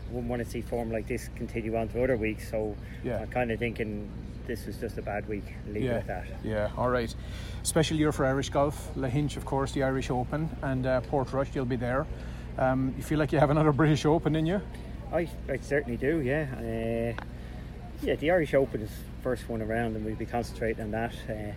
[0.10, 2.50] wouldn't want to see form like this continue on to other weeks.
[2.50, 3.20] So Yeah.
[3.20, 4.10] I'm kind of thinking
[4.50, 5.43] this was just a bad week.
[5.68, 6.26] Leave it at that.
[6.43, 7.14] Yeah, all right.
[7.62, 8.93] Special year for Irish golf.
[8.95, 12.08] Lahinch, of course, the Irish Open, and uh, Portrush, you'll be there.
[12.58, 14.60] Um, you feel like you have another British Open in you?
[15.14, 16.20] I, I certainly do.
[16.22, 16.47] Yeah.
[16.58, 17.24] Uh,
[18.02, 18.89] yeah, the Irish Open is
[19.22, 21.14] first one around, and we'll be concentrating on that.
[21.30, 21.54] Uh,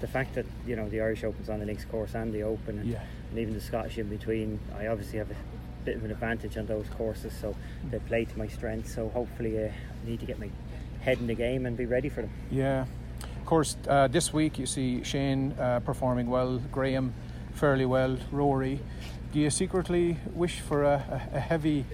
[0.00, 2.78] the fact that you know the Irish Open's on the links course and the Open,
[2.78, 3.02] and, Yeah.
[3.30, 5.36] and even the Scottish in between, I obviously have a
[5.84, 7.56] bit of an advantage on those courses, so
[7.90, 8.94] they play to my strengths.
[8.94, 10.50] So hopefully, uh, I need to get my
[11.06, 12.30] head in the game and be ready for them.
[12.50, 12.84] Yeah.
[13.22, 17.14] Of course, uh, this week you see Shane uh, performing well, Graham
[17.54, 18.80] fairly well, Rory.
[19.32, 21.84] Do you secretly wish for a, a, heavy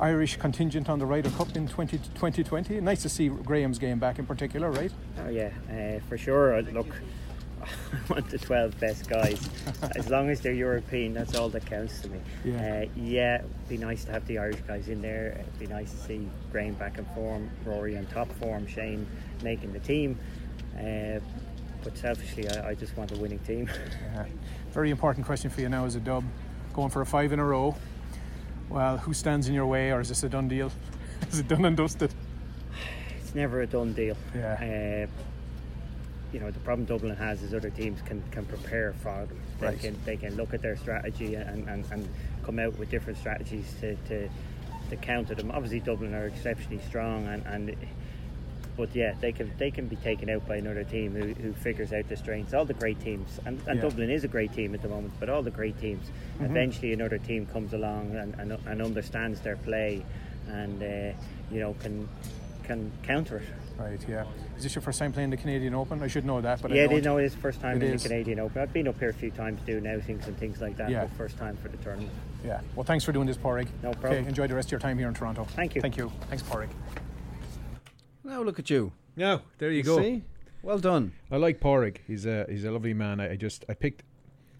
[0.00, 2.80] Irish contingent on the Ryder Cup in 20, 2020?
[2.80, 4.92] Nice to see Graham's game back in particular, right?
[5.24, 6.56] Oh yeah, uh, for sure.
[6.56, 6.94] Uh, Look,
[7.62, 9.48] I want the 12 best guys.
[9.96, 12.20] as long as they're European, that's all that counts to me.
[12.44, 12.56] Yeah.
[12.56, 15.38] Uh, yeah, it'd be nice to have the Irish guys in there.
[15.40, 19.06] It'd be nice to see Graham back in form, Rory on top form, Shane
[19.42, 20.18] making the team.
[20.76, 21.20] Uh,
[21.84, 23.68] but selfishly, I, I just want a winning team.
[24.16, 24.24] Uh,
[24.70, 26.24] very important question for you now as a dub.
[26.74, 27.74] Going for a five in a row.
[28.68, 30.72] Well, who stands in your way, or is this a done deal?
[31.30, 32.14] is it done and dusted?
[33.20, 34.16] it's never a done deal.
[34.34, 35.06] Yeah.
[35.08, 35.31] Uh,
[36.32, 39.40] you know the problem Dublin has is other teams can, can prepare for them.
[39.60, 39.78] They Right.
[39.80, 42.08] can they can look at their strategy and, and, and
[42.44, 44.28] come out with different strategies to, to,
[44.90, 45.50] to counter them.
[45.50, 47.76] Obviously Dublin are exceptionally strong and, and
[48.74, 51.92] but yeah they can they can be taken out by another team who, who figures
[51.92, 52.54] out the strengths.
[52.54, 53.82] All the great teams and, and Yeah.
[53.82, 56.06] Dublin is a great team at the moment, but all the great teams
[56.40, 60.04] eventually another team comes along and, and, and understands their play
[60.48, 61.12] and uh,
[61.52, 62.08] you know can
[62.64, 63.44] can counter it.
[63.78, 64.24] Right, yeah.
[64.56, 66.02] Is this your first time playing the Canadian Open?
[66.02, 66.94] I should know that, but I yeah, don't.
[66.94, 68.02] they know it's first time It in is.
[68.02, 68.62] the Canadian Open.
[68.62, 71.04] I've been up here a few times doing outings and things like that, Yeah.
[71.06, 72.12] but first time for the tournament.
[72.44, 72.60] Yeah.
[72.76, 73.68] Well, thanks for doing this, Padraig.
[73.82, 74.12] No problem.
[74.20, 75.44] Okay, enjoy the rest of your time here in Toronto.
[75.44, 75.80] Thank you.
[75.80, 76.12] Thank you.
[76.28, 76.70] Thanks, Padraig.
[78.24, 78.92] Now look at you.
[79.16, 79.98] Yeah, there you, go.
[79.98, 80.22] See?
[80.62, 81.12] Well done.
[81.30, 82.00] I like Padraig.
[82.06, 83.20] He's a he's a lovely man.
[83.20, 84.04] I, I just I picked.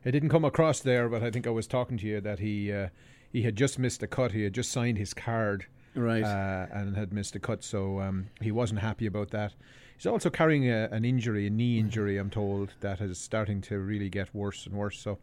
[0.04, 2.72] I didn't come across there, but I think I was talking to you that he
[2.72, 2.88] uh,
[3.32, 4.32] he had just missed a cut.
[4.32, 6.22] He had just signed his card, Right.
[6.24, 9.55] uh, and had missed a cut, so um, he wasn't happy about that.
[9.97, 12.16] He's also carrying a, an injury, a knee injury.
[12.18, 14.99] I'm told that is starting to really get worse and worse.
[14.99, 15.18] So,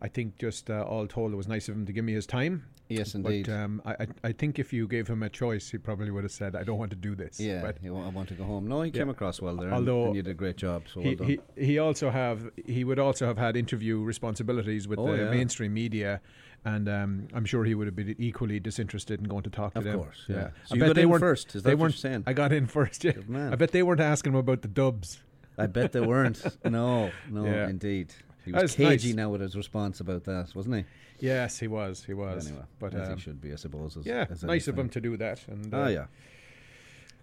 [0.00, 2.26] I think just uh, all told, it was nice of him to give me his
[2.26, 2.64] time.
[2.88, 3.46] Yes, indeed.
[3.46, 6.30] But um, I, I think if you gave him a choice, he probably would have
[6.30, 8.68] said, "I don't want to do this." yeah, But I want to go home.
[8.68, 9.72] No, he came across well there.
[9.72, 10.84] Although and you did a great job.
[10.92, 11.26] So well he, done.
[11.56, 15.30] he he also have he would also have had interview responsibilities with Oh, the yeah.
[15.30, 16.20] mainstream media,
[16.66, 19.78] and um, I'm sure he would have been equally disinterested in going to talk to
[19.78, 19.94] Of them.
[19.94, 20.48] Of course, yeah.
[20.64, 22.24] So I you bet got they in weren't first, they weren't saying?
[22.26, 23.04] I got in first.
[23.04, 23.12] Yeah.
[23.12, 23.52] Good man.
[23.52, 25.22] I bet they weren't asking him about the dubs.
[25.56, 26.44] I bet they weren't.
[26.64, 27.68] No, no, Yeah.
[27.68, 28.12] indeed.
[28.44, 29.16] He was cagey nice.
[29.16, 30.84] now with his response about that, wasn't he?
[31.20, 32.04] Yes, he was.
[32.04, 32.46] He was.
[32.48, 33.96] Anyway, but as um, he should be, I suppose.
[33.96, 35.46] As, yeah, as nice of him to do that.
[35.48, 36.06] And uh, Oh yeah.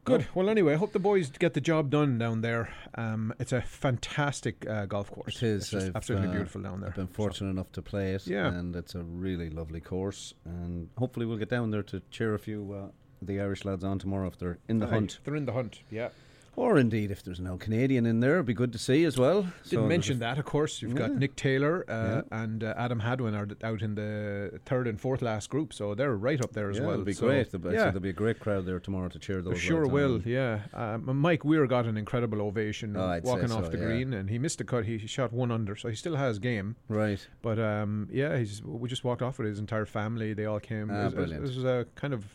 [0.05, 0.27] Good.
[0.35, 2.73] Well, anyway, I hope the boys get the job done down there.
[2.95, 5.37] Um, it's a fantastic uh, golf course.
[5.37, 5.73] It is.
[5.73, 6.89] Absolutely uh, beautiful down there.
[6.89, 8.47] I've been So- fortunate enough to play it, Yeah.
[8.47, 10.33] and it's a really lovely course.
[10.45, 12.91] And hopefully, we'll get down there to cheer a few uh,
[13.21, 15.79] the Irish lads on tomorrow if they're in the Aye, hunt, They're in the hunt.
[15.89, 16.09] Yeah.
[16.55, 19.41] Or indeed if there's no Canadian in there, it'd be good to see as well.
[19.41, 20.81] Didn't So mention that, of course.
[20.81, 24.99] You've got Nick Taylor uh, and uh, Adam Hadwin are out in the third and
[25.01, 26.93] fourth last group, so they're right up there as yeah, well.
[26.93, 27.51] it'll be So, great.
[27.51, 29.59] There'll be, yeah, there'll be a great crowd there tomorrow to cheer those.
[29.59, 30.15] sure will.
[30.15, 30.23] on.
[30.25, 33.85] Yeah, um, Mike Weir got an incredible ovation Oh, walking so, off the yeah.
[33.85, 34.85] green, and he missed a cut.
[34.85, 36.75] He shot one under, so he still has game.
[36.87, 37.25] Right.
[37.41, 40.33] But um, yeah, he's we just walked off with his entire family.
[40.33, 40.89] They all came.
[40.91, 41.43] Ah, it, was, it was- brilliant.
[41.45, 42.25] it was a kind of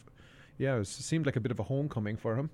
[0.58, 2.50] yeah, was, it seemed like a bit of a homecoming for him.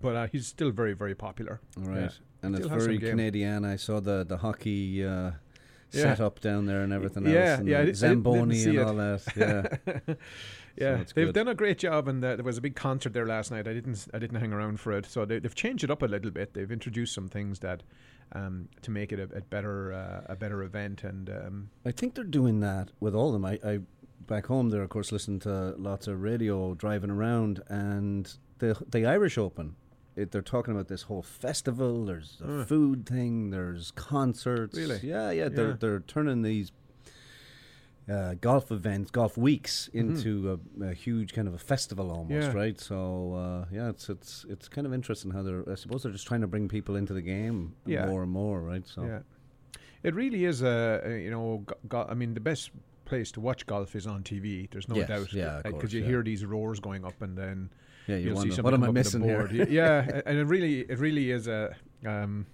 [0.00, 1.60] But uh, he's still very, very popular.
[1.76, 2.02] Right.
[2.02, 2.08] Yeah.
[2.42, 2.98] And it's Still some very.
[2.98, 3.64] Canadian.
[3.64, 5.32] I saw the the hockey uh,
[5.90, 6.02] Yeah.
[6.02, 7.58] set up down there and everything Yeah, else.
[7.60, 8.82] And yeah, the di- I didn't- didn't Zamboni and it.
[8.82, 9.22] all that.
[9.36, 10.14] Yeah.
[10.76, 11.34] Yeah, it's they've good.
[11.34, 13.66] done a great job, and uh, there was a big concert there last night.
[13.66, 16.06] I didn't, I didn't hang around for it, so they, they've changed it up a
[16.06, 16.54] little bit.
[16.54, 17.82] They've introduced some things that
[18.30, 22.14] um, to make it a, a better, uh, a better event, and um, I think
[22.14, 23.44] they're doing that with all of them.
[23.44, 23.80] I, I
[24.28, 29.04] back home there, of course, listening to lots of radio driving around, and the the
[29.04, 29.74] Irish Open.
[30.18, 32.04] It, they're talking about this whole festival.
[32.06, 32.64] There's a Uh.
[32.64, 33.50] food thing.
[33.50, 34.76] There's concerts.
[34.76, 35.00] Really?
[35.02, 35.48] Yeah, yeah.
[35.48, 35.76] They're Yeah.
[35.78, 36.72] they're turning these
[38.10, 42.56] uh, golf events, golf weeks into a, a huge kind of a festival almost, Mm-hmm.
[42.56, 42.62] Yeah.
[42.62, 42.80] right?
[42.80, 45.68] So uh, yeah, it's it's it's kind of interesting how they're.
[45.70, 48.06] I suppose they're just trying to bring people into the game Yeah.
[48.06, 48.86] more and more, right?
[48.86, 49.20] So Yeah,
[50.02, 52.70] it really is a, a you know, go, go, I mean, the best
[53.04, 54.70] place to watch golf is on TV.
[54.70, 55.32] There's no Yes, doubt.
[55.34, 57.70] yeah, because course, you hear these roars going up, and then
[58.08, 59.68] Yeah, you you'll see somebody what am I come up with a missing here?
[59.70, 61.76] yeah, and it really, it really is a.
[62.06, 62.46] Um,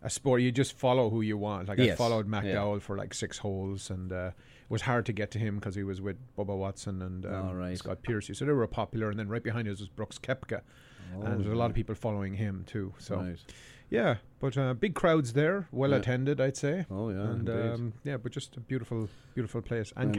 [0.00, 1.66] a sport you just follow who you want.
[1.68, 2.40] Like I Yes, followed yeah.
[2.40, 5.74] McDowell for like six holes, and uh, it was hard to get to him because
[5.74, 7.76] he was with Bubba Watson and um, right.
[7.76, 8.32] Scott Piercy.
[8.32, 10.60] So they were popular, and then right behind us was Brooks Koepka,
[11.24, 12.94] and there's a lot of people following him too.
[12.98, 13.38] So Oh, Right.
[13.90, 15.96] yeah, but uh, big crowds there, well Yeah.
[15.96, 16.86] attended, I'd say.
[16.88, 19.92] Oh, yeah, and um, yeah, but just a beautiful, beautiful place.
[19.96, 20.16] And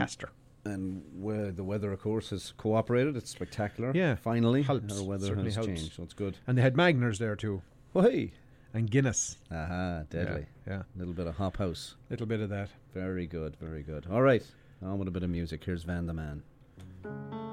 [0.70, 3.18] And- where the weather, of course, has cooperated.
[3.18, 3.92] It's spectacular.
[3.94, 5.68] Yeah, finally, helps, our weather certainly has helps.
[5.68, 6.38] changed, so it's good.
[6.48, 7.62] And they had Magners there too,
[7.94, 8.32] hey,
[8.74, 9.38] and Guinness.
[9.52, 10.46] aha, deadly.
[10.68, 11.96] Yeah, A little bit of hop house.
[12.10, 12.70] A little bit of that.
[12.94, 14.06] Very good, very good.
[14.10, 14.44] All right,
[14.82, 15.64] on with a bit of music.
[15.64, 17.49] Here's Van the Man.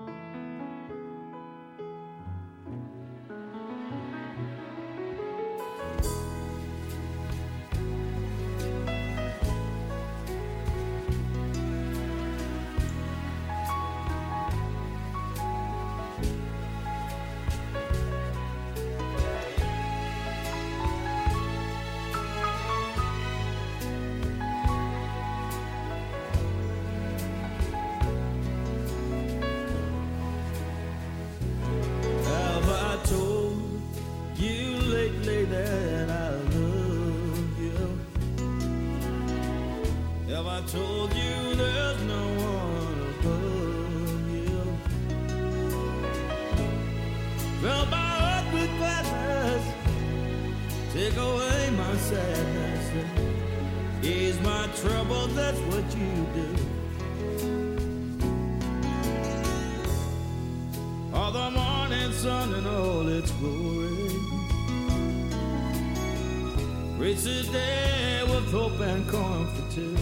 [67.14, 69.96] The day with hope and comfort too.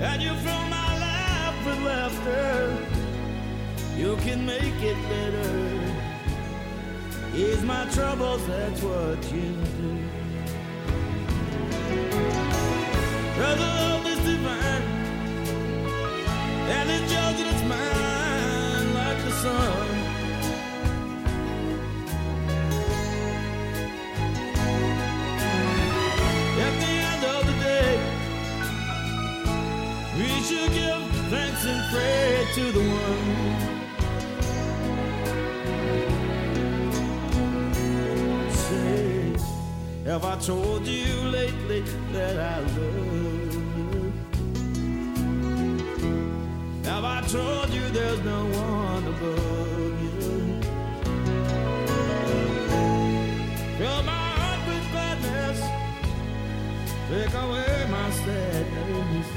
[0.00, 2.78] And you fill my life with laughter.
[3.94, 5.52] You can make it better.
[7.36, 9.98] Ease my troubles, that's what you do.
[13.36, 14.05] Brother,
[40.42, 41.80] Told you lately
[42.12, 44.12] that I love you?
[46.84, 50.60] Have I told you there's no one above you?
[53.76, 55.60] Fill my heart with gladness,
[57.10, 59.28] take away my sadness,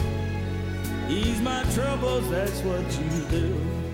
[1.10, 3.89] ease my troubles, that's what you do.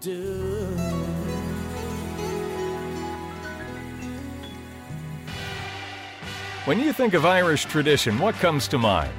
[0.00, 0.76] Do.
[6.64, 9.12] When you think of Irish tradition, what comes to mind?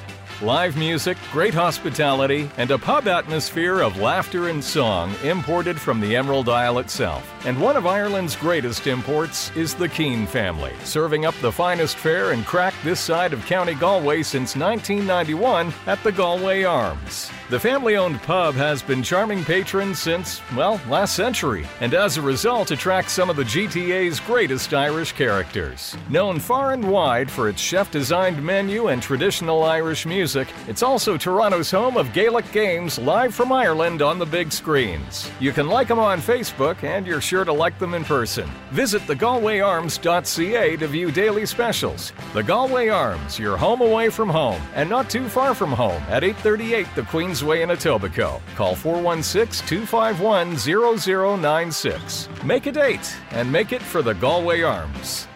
[0.44, 6.16] Live music, great hospitality, and a pub atmosphere of laughter and song imported from the
[6.16, 7.28] Emerald Isle itself.
[7.48, 12.34] And one of Ireland's greatest imports is the Keane family, serving up the finest fare
[12.34, 17.32] and crack this side of County Galway since 1991 at the Galway Arms.
[17.50, 22.22] The family owned pub has been charming patrons since, well, last century, and as a
[22.22, 25.96] result attracts some of the GTA's greatest Irish characters.
[26.10, 31.16] Known far and wide for its chef designed menu and traditional Irish music, it's also
[31.18, 35.32] Toronto's home of Gaelic games live from Ireland on the big screens.
[35.40, 38.50] You can like them on Facebook, and you're sure to like them in person.
[38.72, 42.14] Visit thegalwayarms.ca to view daily specials.
[42.34, 46.24] The Galway Arms, your home away from home, and not too far from home at
[46.24, 48.42] 838 the Queensway in Etobicoke.
[48.56, 52.30] Call 416 251 0096.
[52.44, 55.28] Make a date and make it for the Galway Arms.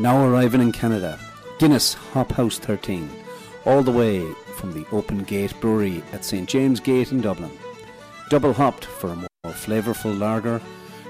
[0.00, 1.18] Now arriving in Canada,
[1.58, 3.10] Guinness Hop House 13,
[3.66, 4.24] all the way
[4.56, 7.50] from the Open Gate Brewery at St James Gate in Dublin.
[8.30, 10.60] Double hopped for a more flavourful lager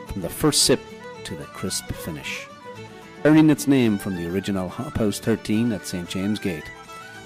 [0.07, 0.81] from the first sip
[1.25, 2.47] to the crisp finish.
[3.27, 6.71] Earning its name from the original Hop House 13 at St James Gate.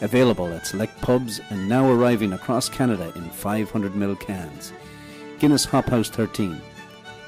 [0.00, 4.72] Available at select pubs and now arriving across Canada in 500ml cans.
[5.38, 6.60] Guinness Hop House 13.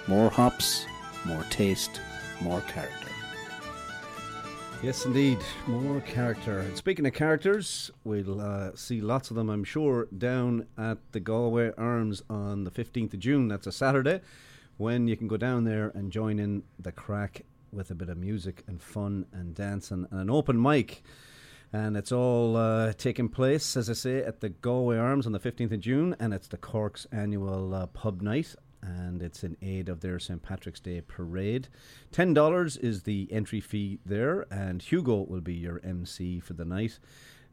[0.09, 0.86] More hops,
[1.24, 2.01] more taste,
[2.40, 2.93] more character.
[4.85, 5.39] Yes, indeed.
[5.66, 6.59] More character.
[6.59, 11.20] And speaking of characters, we'll uh, see lots of them, I'm sure, down at the
[11.20, 13.49] Galway Arms on the 15th of June.
[13.49, 14.20] That's a Saturday
[14.76, 18.18] when you can go down there and join in the crack with a bit of
[18.18, 21.03] music and fun and dancing and an open mic.
[21.72, 25.41] And it's all uh, taking place, as I say, at the Galway Arms on the
[25.41, 28.55] 15th of June, and it's the Cork's annual uh, pub night
[28.85, 30.43] and it's in aid of their St.
[30.43, 31.68] Patrick's Day parade.
[32.12, 36.99] $10 is the entry fee there, and Hugo will be your MC for the night.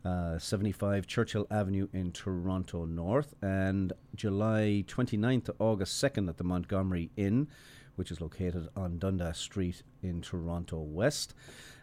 [0.06, 6.44] uh, 75 Churchill Avenue in Toronto North, and July 29th to August 2nd at the
[6.44, 7.48] Montgomery Inn,
[7.96, 11.34] which is located on Dundas Street in Toronto West,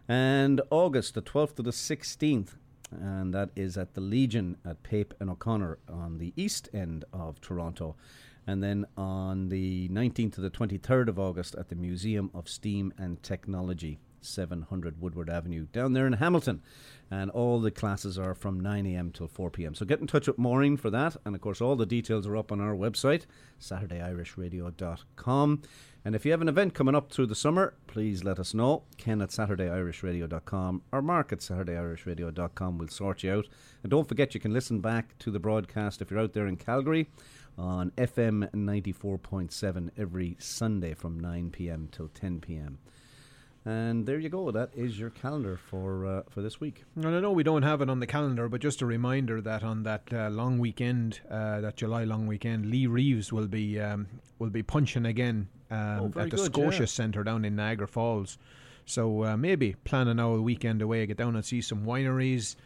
[0.09, 2.57] and August the 12th to the 16th.
[2.93, 7.41] And that is at the Legion at Pape and O'Connor on the east end of
[7.41, 7.95] Toronto.
[8.47, 12.93] And then on the 19th to the 23rd of August at the Museum of Steam
[12.99, 16.63] and Technology 700 Woodward Avenue down there in Hamilton.
[17.11, 19.11] And all the classes are from 9 a.m.
[19.11, 19.75] till 4 p.m.
[19.75, 21.17] So get in touch with Maureen for that.
[21.25, 23.27] And of course, all the details are up on our website,
[23.61, 25.63] SaturdayIrishRadio.com.
[26.05, 28.85] And if you have an event coming up through the summer, please let us know.
[28.97, 33.49] Ken at SaturdayIrishRadio.com or Mark at SaturdayIrishRadio.com will sort you out.
[33.83, 36.57] And don't forget, you can listen back to the broadcast if you're out there in
[36.57, 37.11] Calgary
[37.59, 41.89] on FM 94.7 every Sunday from 9 p.m.
[41.93, 42.79] till 10 p.m.
[43.67, 44.51] And there you go.
[44.51, 46.85] That is your calendar for uh, for this week.
[46.97, 49.63] And I know we don't have it on the calendar, but just a reminder that
[49.63, 54.07] on that uh, long weekend, uh, that July long weekend, Lee Reeves will be um,
[54.39, 56.87] will be punching again um, Oh, at the good, Scotia yeah.
[56.87, 58.39] Centre down in Niagara Falls.
[58.87, 62.57] So uh, maybe planning our weekend away, get down and see some wineries,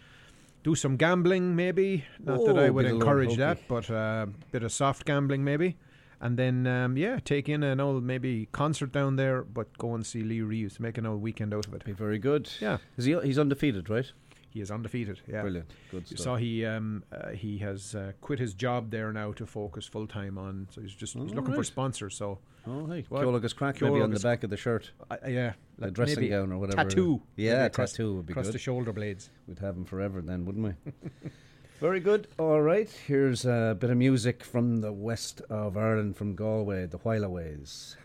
[0.63, 2.05] do some gambling, maybe.
[2.23, 5.43] Not that I Oh, would of Lord encourage that, but a bit of soft gambling
[5.43, 5.77] maybe.
[6.25, 10.05] And then, um, yeah, take in an old maybe concert down there, but go and
[10.07, 11.85] see Lee Reeves, make an old weekend out of it.
[11.85, 12.51] Be very good.
[12.61, 12.79] Yeah.
[12.97, 13.17] Is he?
[13.23, 14.11] He's undefeated, right?
[14.49, 15.21] He is undefeated.
[15.27, 15.71] Yeah, Brilliant.
[15.91, 16.25] Good You stuff.
[16.25, 20.07] saw he um, uh, he has uh, quit his job there now to focus full
[20.07, 20.67] time on.
[20.71, 22.15] So he's just he's Oh, looking for sponsors.
[22.17, 23.23] So Oh, hey, What?
[23.23, 24.93] Ceol agus Craic maybe on the back of the shirt.
[25.11, 26.89] Uh, yeah, A like dressing gown or whatever.
[26.89, 27.21] Tattoo.
[27.37, 28.55] Yeah, a across- tattoo would be across good.
[28.55, 29.29] the shoulder blades.
[29.47, 30.93] We'd have him forever then, wouldn't we?
[31.85, 32.29] Very good.
[32.39, 32.89] All right.
[33.07, 37.97] Here's a bit of music from the west of Ireland, from Galway, the Whileaways.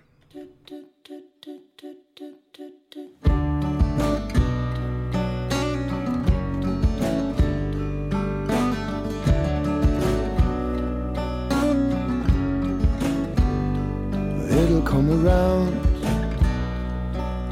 [14.52, 15.74] It'll come around.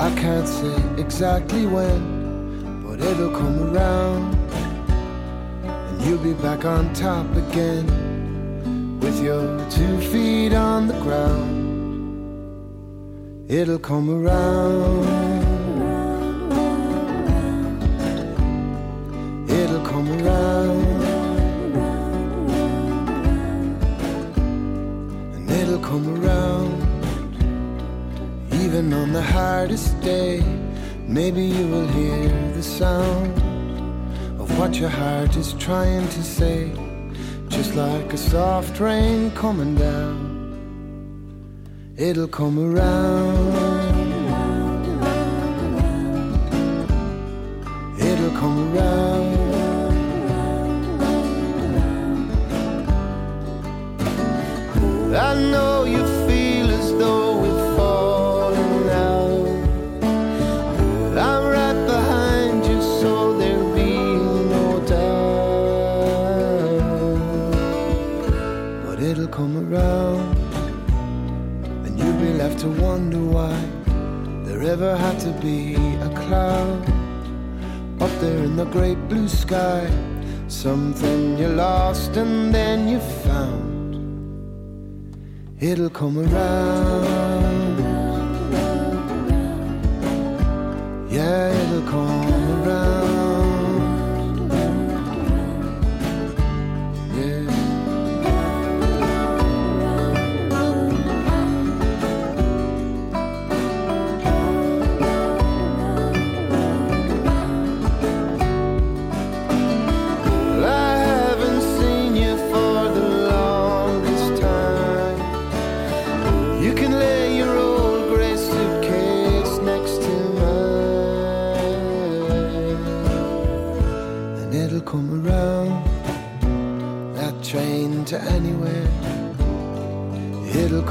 [0.01, 4.36] I can't say exactly when, but it'll come around.
[6.08, 7.86] You'll be back on top again
[9.01, 11.51] with your two feet on the ground.
[13.51, 15.03] It'll come around.
[19.49, 20.86] It'll come around.
[25.36, 26.84] And it'll come around.
[28.53, 30.41] Even on the hardest day,
[31.05, 33.46] maybe you will hear the sound
[34.58, 36.72] what your heart is trying to say,
[37.47, 40.18] just like a soft rain coming down.
[41.95, 43.38] It'll come around.
[47.99, 49.38] It'll come around.
[55.16, 56.03] I know you
[74.78, 76.82] there ever had to be a cloud
[77.99, 79.89] up there in the great blue sky.
[80.47, 83.95] Something you lost and then you found.
[85.59, 87.78] It'll come around.
[91.09, 92.46] Yeah, it'll come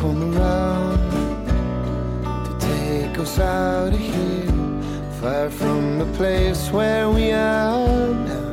[0.06, 0.98] come around
[2.46, 4.52] to take us out of here,
[5.20, 8.52] far from the place where we are now.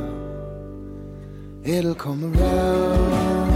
[1.62, 3.52] It'll come around.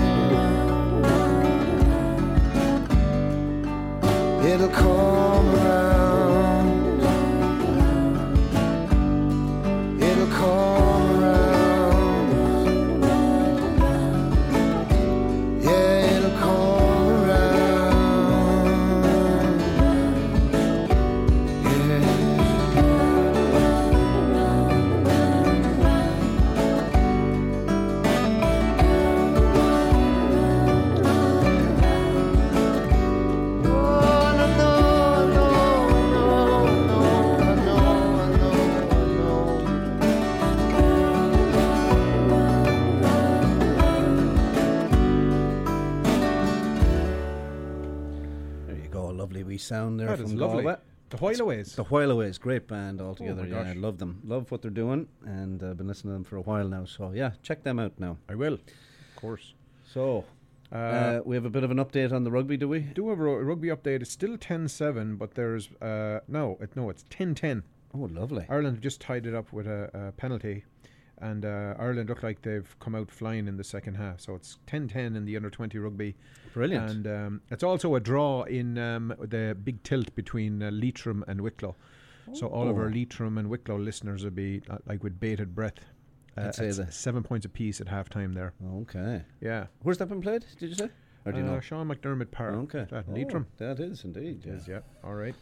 [4.47, 5.38] It'll come
[49.69, 50.63] sound there That from lovely.
[50.65, 50.77] Galway.
[51.11, 51.75] The Whileaways.
[51.75, 53.43] The Whileaways, great band altogether.
[53.43, 54.21] Oh yeah, I love them.
[54.25, 56.85] Love what they're doing, and I've been listening to them for a while now.
[56.85, 58.19] So yeah, check them out now.
[58.29, 59.55] I will, of course.
[59.95, 60.25] So
[60.71, 62.81] Uh, uh, we have a bit of an update on the rugby, do we?
[62.81, 64.03] do have a rugby update.
[64.03, 67.63] It's still 10-7, but there's uh, no, it, no, it's 10-10.
[67.95, 68.45] Oh, lovely.
[68.51, 70.65] Ireland have just tied it up with a, a penalty,
[71.23, 74.21] and uh, Ireland look like they've come out flying in the second half.
[74.21, 76.17] So it's 10-10 in the under twenty rugby.
[76.59, 76.91] Brilliant.
[76.91, 81.41] And um, it's also a draw in um, the big tilt between uh, Leitrim and
[81.41, 81.77] Wicklow.
[82.35, 82.93] So all of our Oh.
[82.93, 85.79] Leitrim and Wicklow listeners will be uh, like with bated breath.
[86.37, 86.93] Uh, I'd say it's that.
[86.93, 88.53] seven points apiece at half time there.
[88.83, 89.23] Okay.
[89.41, 89.67] Yeah.
[89.83, 90.45] Where's that been played?
[90.59, 90.91] Did you say?
[91.25, 91.61] Or do you Uh, know?
[91.61, 92.55] Sean McDermott Park.
[92.55, 92.87] Okay.
[92.91, 93.47] That, Oh, Leitrim.
[93.59, 94.43] that is indeed.
[94.45, 94.53] Yeah.
[94.55, 94.81] is, yeah.
[95.05, 95.35] All right.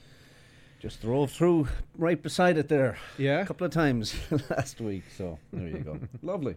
[0.78, 3.40] Just drove through right beside it there Yeah.
[3.40, 4.14] a couple of times
[4.50, 5.04] last week.
[5.16, 5.98] So there you go.
[6.22, 6.56] Lovely.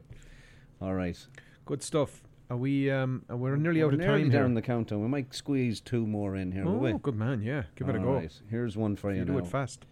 [0.81, 1.17] All right.
[1.65, 2.21] Good stuff.
[2.49, 2.89] Are we?
[2.89, 4.55] Um, uh, we're nearly We're out of nearly time down here.
[4.55, 5.01] the countdown.
[5.01, 6.63] We might squeeze two more in here.
[6.67, 7.41] Oh, good man.
[7.41, 7.63] Yeah.
[7.75, 8.13] Give it a go.
[8.13, 9.39] right, Here's one for you, You do now.
[9.39, 9.85] it fast.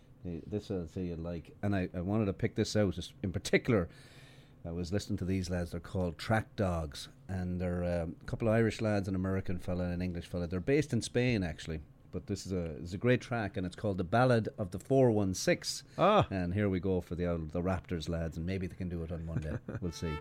[0.47, 3.31] This I'll say you like, and I, I wanted to pick this out just in
[3.31, 3.87] particular.
[4.65, 5.71] I was listening to these lads.
[5.71, 9.85] They're called Track Dogs, and they're um, a couple of Irish lads, an American fella,
[9.85, 10.47] and an English fella.
[10.47, 11.79] They're based in Spain actually,
[12.11, 14.79] but this is a is a great track, and it's called the Ballad of the
[14.79, 15.83] Four One Six.
[15.97, 16.27] Ah.
[16.29, 19.03] And here we go for the old, the Raptors lads, and maybe they can do
[19.03, 19.53] it on Monday.
[19.81, 20.11] we'll see.